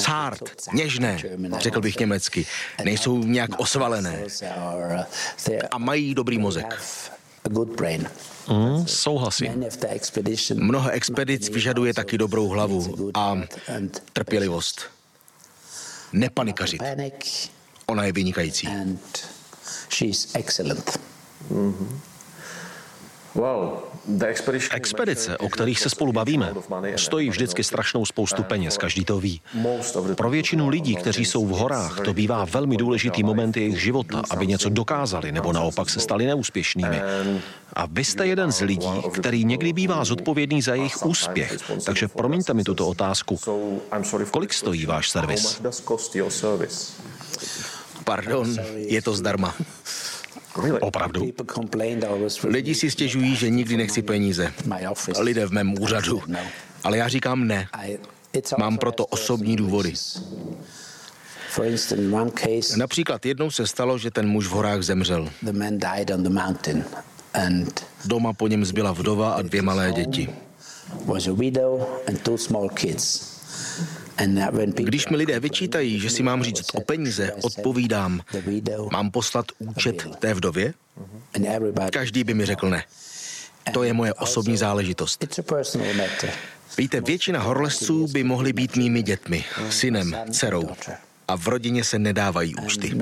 cárt, 0.00 0.42
něžné, 0.72 1.18
řekl 1.58 1.80
bych 1.80 1.98
německy. 1.98 2.46
Nejsou 2.84 3.18
nějak 3.18 3.50
osvalené 3.60 4.24
a 5.70 5.78
mají 5.78 6.14
dobrý 6.14 6.38
mozek. 6.38 6.82
Mm, 8.48 8.86
souhlasím. 8.86 9.64
Mnoho 10.54 10.90
expedic 10.90 11.48
vyžaduje 11.48 11.94
taky 11.94 12.18
dobrou 12.18 12.48
hlavu 12.48 13.10
a 13.14 13.38
trpělivost. 14.12 14.80
Nepanikařit. 16.12 16.82
Ona 17.86 18.04
je 18.04 18.12
vynikající. 18.12 18.68
Mm-hmm. 21.50 21.98
Expedice, 24.70 25.38
o 25.38 25.48
kterých 25.48 25.80
se 25.80 25.90
spolu 25.90 26.12
bavíme, 26.12 26.54
stojí 26.96 27.30
vždycky 27.30 27.64
strašnou 27.64 28.06
spoustu 28.06 28.42
peněz, 28.42 28.78
každý 28.78 29.04
to 29.04 29.20
ví. 29.20 29.40
Pro 30.14 30.30
většinu 30.30 30.68
lidí, 30.68 30.96
kteří 30.96 31.24
jsou 31.24 31.46
v 31.46 31.50
horách, 31.50 32.00
to 32.00 32.14
bývá 32.14 32.44
velmi 32.44 32.76
důležitý 32.76 33.22
moment 33.22 33.56
jejich 33.56 33.82
života, 33.82 34.22
aby 34.30 34.46
něco 34.46 34.68
dokázali 34.68 35.32
nebo 35.32 35.52
naopak 35.52 35.90
se 35.90 36.00
stali 36.00 36.26
neúspěšnými. 36.26 37.00
A 37.72 37.86
vy 37.86 38.04
jste 38.04 38.26
jeden 38.26 38.52
z 38.52 38.60
lidí, 38.60 39.02
který 39.12 39.44
někdy 39.44 39.72
bývá 39.72 40.04
zodpovědný 40.04 40.62
za 40.62 40.74
jejich 40.74 41.06
úspěch. 41.06 41.56
Takže 41.84 42.08
promiňte 42.08 42.54
mi 42.54 42.64
tuto 42.64 42.88
otázku. 42.88 43.38
Kolik 44.30 44.52
stojí 44.52 44.86
váš 44.86 45.10
servis? 45.10 45.62
Pardon, 48.04 48.56
je 48.76 49.02
to 49.02 49.14
zdarma. 49.14 49.54
Opravdu? 50.80 51.32
Lidi 52.48 52.74
si 52.74 52.90
stěžují, 52.90 53.36
že 53.36 53.50
nikdy 53.50 53.76
nechci 53.76 54.02
peníze. 54.02 54.52
Lidé 55.20 55.46
v 55.46 55.50
mém 55.50 55.82
úřadu. 55.82 56.22
Ale 56.84 56.96
já 56.98 57.08
říkám 57.08 57.46
ne. 57.46 57.68
Mám 58.58 58.78
proto 58.78 59.06
osobní 59.06 59.56
důvody. 59.56 59.92
Například 62.76 63.26
jednou 63.26 63.50
se 63.50 63.66
stalo, 63.66 63.98
že 63.98 64.10
ten 64.10 64.28
muž 64.28 64.46
v 64.46 64.50
horách 64.50 64.82
zemřel. 64.82 65.28
Doma 68.04 68.32
po 68.32 68.48
něm 68.48 68.64
zbyla 68.64 68.92
vdova 68.92 69.32
a 69.32 69.42
dvě 69.42 69.62
malé 69.62 69.92
děti. 69.92 70.28
Když 74.84 75.08
mi 75.08 75.16
lidé 75.16 75.40
vyčítají, 75.40 76.00
že 76.00 76.10
si 76.10 76.22
mám 76.22 76.42
říct 76.42 76.74
o 76.74 76.80
peníze, 76.80 77.32
odpovídám, 77.42 78.20
mám 78.92 79.10
poslat 79.10 79.46
účet 79.58 80.06
té 80.18 80.34
vdově? 80.34 80.74
Každý 81.92 82.24
by 82.24 82.34
mi 82.34 82.46
řekl 82.46 82.70
ne. 82.70 82.84
To 83.72 83.82
je 83.82 83.92
moje 83.92 84.14
osobní 84.14 84.56
záležitost. 84.56 85.24
Víte, 86.78 87.00
většina 87.00 87.40
horlesců 87.40 88.06
by 88.06 88.24
mohli 88.24 88.52
být 88.52 88.76
mými 88.76 89.02
dětmi, 89.02 89.44
synem, 89.70 90.16
dcerou. 90.30 90.68
A 91.28 91.36
v 91.36 91.48
rodině 91.48 91.84
se 91.84 91.98
nedávají 91.98 92.54
účty. 92.56 92.92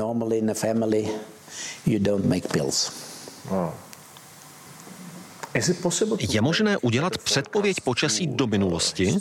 Je 6.29 6.41
možné 6.41 6.79
udělat 6.79 7.19
předpověď 7.19 7.77
počasí 7.85 8.27
do 8.27 8.47
minulosti? 8.47 9.19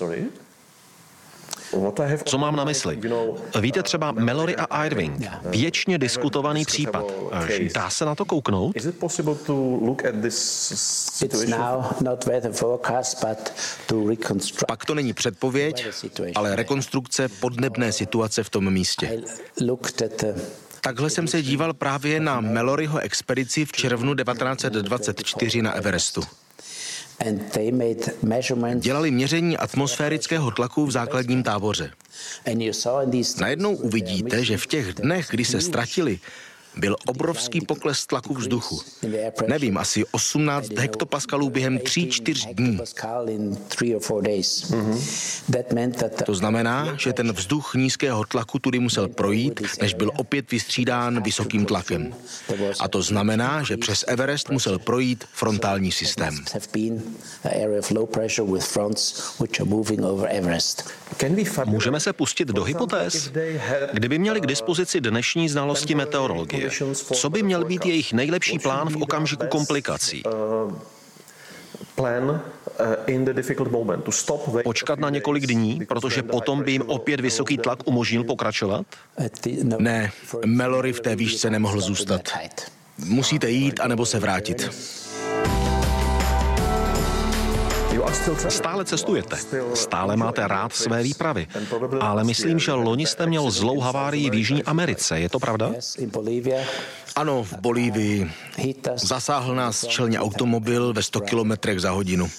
Co 2.25 2.37
mám 2.37 2.55
na 2.55 2.63
mysli? 2.63 2.99
Víte 3.61 3.83
třeba 3.83 4.11
Mallory 4.11 4.55
a 4.55 4.85
Irving, 4.85 5.25
věčně 5.45 5.97
diskutovaný 5.97 6.65
případ. 6.65 7.05
Dá 7.73 7.89
se 7.89 8.05
na 8.05 8.15
to 8.15 8.25
kouknout? 8.25 8.75
Pak 14.67 14.85
to 14.85 14.95
není 14.95 15.13
předpověď, 15.13 15.87
ale 16.35 16.55
rekonstrukce 16.55 17.29
podnebné 17.29 17.91
situace 17.91 18.43
v 18.43 18.49
tom 18.49 18.73
místě. 18.73 19.21
Takhle 20.81 21.09
jsem 21.09 21.27
se 21.27 21.41
díval 21.41 21.73
právě 21.73 22.19
na 22.19 22.41
Malloryho 22.41 22.99
expedici 22.99 23.65
v 23.65 23.71
červnu 23.71 24.15
1924 24.15 25.61
na 25.61 25.71
Everestu. 25.71 26.21
Dělali 28.75 29.11
měření 29.11 29.57
atmosférického 29.57 30.51
tlaku 30.51 30.85
v 30.85 30.91
základním 30.91 31.43
táboře. 31.43 31.91
Najednou 33.39 33.75
uvidíte, 33.75 34.45
že 34.45 34.57
v 34.57 34.67
těch 34.67 34.93
dnech, 34.93 35.27
kdy 35.29 35.45
se 35.45 35.61
ztratili, 35.61 36.19
byl 36.75 36.95
obrovský 37.05 37.61
pokles 37.61 38.05
tlaku 38.05 38.33
vzduchu. 38.33 38.81
Nevím, 39.47 39.77
asi 39.77 40.05
18 40.11 40.73
hektopaskalů 40.77 41.49
během 41.49 41.77
3-4 41.77 42.53
dní. 42.53 42.79
To 46.25 46.35
znamená, 46.35 46.95
že 46.99 47.13
ten 47.13 47.31
vzduch 47.31 47.73
nízkého 47.75 48.23
tlaku 48.23 48.59
tudy 48.59 48.79
musel 48.79 49.07
projít, 49.07 49.61
než 49.81 49.93
byl 49.93 50.11
opět 50.17 50.51
vystřídán 50.51 51.23
vysokým 51.23 51.65
tlakem. 51.65 52.13
A 52.79 52.87
to 52.87 53.01
znamená, 53.01 53.63
že 53.63 53.77
přes 53.77 54.05
Everest 54.07 54.49
musel 54.49 54.79
projít 54.79 55.23
frontální 55.33 55.91
systém. 55.91 56.39
Můžeme 61.65 61.99
se 61.99 62.13
pustit 62.13 62.47
do 62.47 62.63
hypotéz? 62.63 63.31
Kdyby 63.93 64.19
měli 64.19 64.41
k 64.41 64.45
dispozici 64.45 65.01
dnešní 65.01 65.49
znalosti 65.49 65.95
meteorologie, 65.95 66.62
co 67.13 67.29
by 67.29 67.43
měl 67.43 67.65
být 67.65 67.85
jejich 67.85 68.13
nejlepší 68.13 68.59
plán 68.59 68.89
v 68.89 69.01
okamžiku 69.01 69.47
komplikací? 69.47 70.23
Počkat 74.63 74.99
na 74.99 75.09
několik 75.09 75.47
dní, 75.47 75.85
protože 75.85 76.23
potom 76.23 76.63
by 76.63 76.71
jim 76.71 76.81
opět 76.87 77.19
vysoký 77.21 77.57
tlak 77.57 77.79
umožnil 77.85 78.23
pokračovat? 78.23 78.85
Ne, 79.77 80.11
Melory 80.45 80.93
v 80.93 80.99
té 80.99 81.15
výšce 81.15 81.49
nemohl 81.49 81.81
zůstat. 81.81 82.21
Musíte 82.97 83.49
jít 83.49 83.79
anebo 83.79 84.05
se 84.05 84.19
vrátit. 84.19 84.69
Stále 88.49 88.85
cestujete, 88.85 89.37
stále 89.73 90.17
máte 90.17 90.47
rád 90.47 90.73
své 90.73 91.03
výpravy, 91.03 91.47
ale 91.99 92.23
myslím, 92.23 92.59
že 92.59 92.71
loni 92.71 93.05
jste 93.05 93.25
měl 93.25 93.51
zlou 93.51 93.79
havárii 93.79 94.29
v 94.29 94.33
Jižní 94.33 94.63
Americe, 94.63 95.19
je 95.19 95.29
to 95.29 95.39
pravda? 95.39 95.71
Ano, 97.15 97.43
v 97.43 97.53
Bolívii. 97.53 98.31
Zasáhl 98.95 99.55
nás 99.55 99.85
čelně 99.85 100.19
automobil 100.19 100.93
ve 100.93 101.03
100 101.03 101.19
kilometrech 101.19 101.79
za 101.79 101.91
hodinu. 101.91 102.29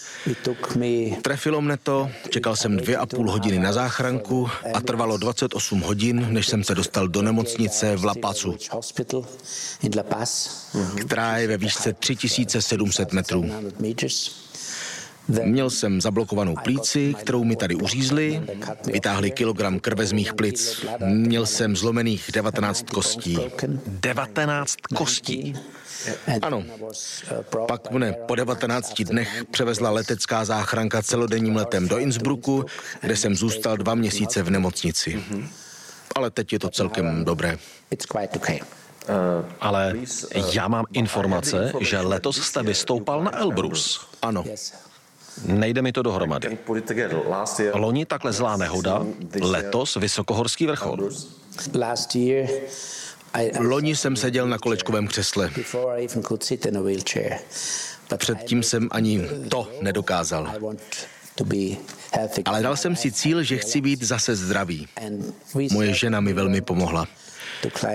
Trefilo 1.22 1.60
mne 1.60 1.76
to, 1.76 2.10
čekal 2.30 2.56
jsem 2.56 2.76
dvě 2.76 2.96
a 2.96 3.06
půl 3.06 3.30
hodiny 3.30 3.58
na 3.58 3.72
záchranku 3.72 4.50
a 4.74 4.80
trvalo 4.80 5.16
28 5.16 5.80
hodin, 5.80 6.26
než 6.30 6.46
jsem 6.46 6.64
se 6.64 6.74
dostal 6.74 7.08
do 7.08 7.22
nemocnice 7.22 7.96
v 7.96 8.04
La 8.04 8.14
Pazu, 8.14 8.56
která 11.00 11.38
je 11.38 11.46
ve 11.48 11.56
výšce 11.56 11.92
3700 11.92 13.12
metrů. 13.12 13.44
Měl 15.28 15.70
jsem 15.70 16.00
zablokovanou 16.00 16.54
plíci, 16.64 17.14
kterou 17.18 17.44
mi 17.44 17.56
tady 17.56 17.74
uřízli, 17.74 18.42
vytáhli 18.86 19.30
kilogram 19.30 19.80
krve 19.80 20.06
z 20.06 20.12
mých 20.12 20.34
plic. 20.34 20.86
Měl 21.06 21.46
jsem 21.46 21.76
zlomených 21.76 22.30
19 22.32 22.90
kostí. 22.90 23.38
19 23.86 24.76
kostí? 24.94 25.54
Ano. 26.42 26.64
Pak 27.68 27.90
mne 27.90 28.12
po 28.12 28.34
19 28.34 29.02
dnech 29.02 29.44
převezla 29.50 29.90
letecká 29.90 30.44
záchranka 30.44 31.02
celodenním 31.02 31.56
letem 31.56 31.88
do 31.88 31.98
Innsbrucku, 31.98 32.64
kde 33.00 33.16
jsem 33.16 33.34
zůstal 33.34 33.76
dva 33.76 33.94
měsíce 33.94 34.42
v 34.42 34.50
nemocnici. 34.50 35.24
Ale 36.14 36.30
teď 36.30 36.52
je 36.52 36.58
to 36.58 36.70
celkem 36.70 37.24
dobré. 37.24 37.58
Ale 39.60 39.94
já 40.52 40.68
mám 40.68 40.84
informace, 40.92 41.72
že 41.80 42.00
letos 42.00 42.40
jste 42.40 42.62
vystoupal 42.62 43.24
na 43.24 43.38
Elbrus. 43.38 44.06
Ano. 44.22 44.44
Nejde 45.46 45.82
mi 45.82 45.92
to 45.92 46.02
dohromady. 46.02 46.58
Loni 47.72 48.06
takhle 48.06 48.32
zlá 48.32 48.56
nehoda, 48.56 49.06
letos 49.40 49.96
vysokohorský 49.96 50.66
vrchol. 50.66 51.08
Loni 53.58 53.96
jsem 53.96 54.16
seděl 54.16 54.48
na 54.48 54.58
kolečkovém 54.58 55.06
křesle. 55.08 55.50
Předtím 58.16 58.62
jsem 58.62 58.88
ani 58.90 59.28
to 59.48 59.68
nedokázal. 59.80 60.52
Ale 62.44 62.62
dal 62.62 62.76
jsem 62.76 62.96
si 62.96 63.12
cíl, 63.12 63.42
že 63.42 63.58
chci 63.58 63.80
být 63.80 64.02
zase 64.02 64.36
zdravý. 64.36 64.88
Moje 65.72 65.94
žena 65.94 66.20
mi 66.20 66.32
velmi 66.32 66.60
pomohla. 66.60 67.06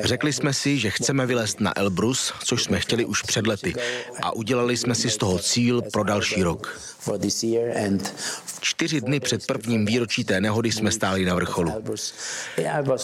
Řekli 0.04 0.34
jsme 0.34 0.54
si, 0.54 0.78
že 0.78 0.90
chceme 0.90 1.26
vylézt 1.26 1.60
na 1.60 1.78
Elbrus, 1.78 2.34
což 2.44 2.64
jsme 2.64 2.80
chtěli 2.80 3.06
už 3.06 3.22
před 3.22 3.48
lety 3.48 3.74
a 4.22 4.32
udělali 4.32 4.78
jsme 4.78 4.96
si 4.96 5.10
z 5.10 5.18
toho 5.18 5.40
cíl 5.40 5.82
pro 5.82 6.04
další 6.04 6.44
rok. 6.44 6.80
Čtyři 8.62 9.02
dny 9.02 9.20
před 9.20 9.48
prvním 9.48 9.86
výročí 9.86 10.24
té 10.24 10.42
nehody 10.42 10.72
jsme 10.72 10.92
stáli 10.92 11.26
na 11.26 11.36
vrcholu. 11.36 11.84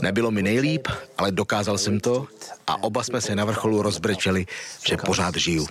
Nebylo 0.01 0.31
mi 0.31 0.43
nejlíp, 0.43 0.87
ale 1.17 1.31
dokázal 1.31 1.77
jsem 1.77 1.99
to 1.99 2.27
a 2.67 2.83
oba 2.83 3.03
jsme 3.03 3.21
se 3.21 3.35
na 3.35 3.45
vrcholu 3.45 3.81
rozbrečeli, 3.81 4.45
že 4.87 4.97
pořád 4.97 5.35
žiju. 5.35 5.67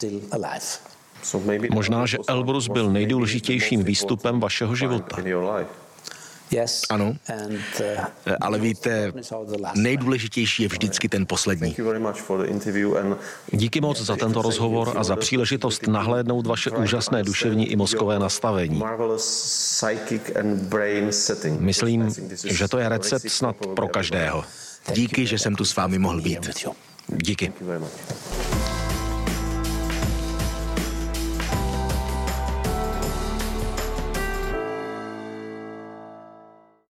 Možná, 1.70 2.06
že 2.06 2.18
Elbrus 2.28 2.68
byl 2.68 2.92
nejdůležitějším 2.92 3.84
výstupem 3.84 4.40
vašeho 4.40 4.76
života. 4.76 5.16
Ano, 6.90 7.16
uh, 7.80 8.34
ale 8.40 8.58
víte, 8.58 9.12
nejdůležitější 9.74 10.62
je 10.62 10.68
vždycky 10.68 11.08
ten 11.08 11.26
poslední. 11.26 11.76
Díky 13.52 13.80
moc 13.80 14.00
za 14.00 14.16
tento 14.16 14.42
rozhovor 14.42 14.92
a 14.96 15.04
za 15.04 15.16
příležitost 15.16 15.86
nahlédnout 15.86 16.46
vaše 16.46 16.70
úžasné 16.70 17.22
duševní 17.22 17.70
i 17.70 17.76
mozkové 17.76 18.18
nastavení. 18.18 18.82
Myslím, 21.58 22.14
že 22.44 22.68
to 22.68 22.78
je 22.78 22.88
recept 22.88 23.28
snad 23.28 23.56
pro 23.56 23.88
každého. 23.88 24.44
Díky, 24.92 25.26
že 25.26 25.38
jsem 25.38 25.54
tu 25.54 25.64
s 25.64 25.76
vámi 25.76 25.98
mohl 25.98 26.20
být. 26.20 26.50
Díky. 27.08 27.52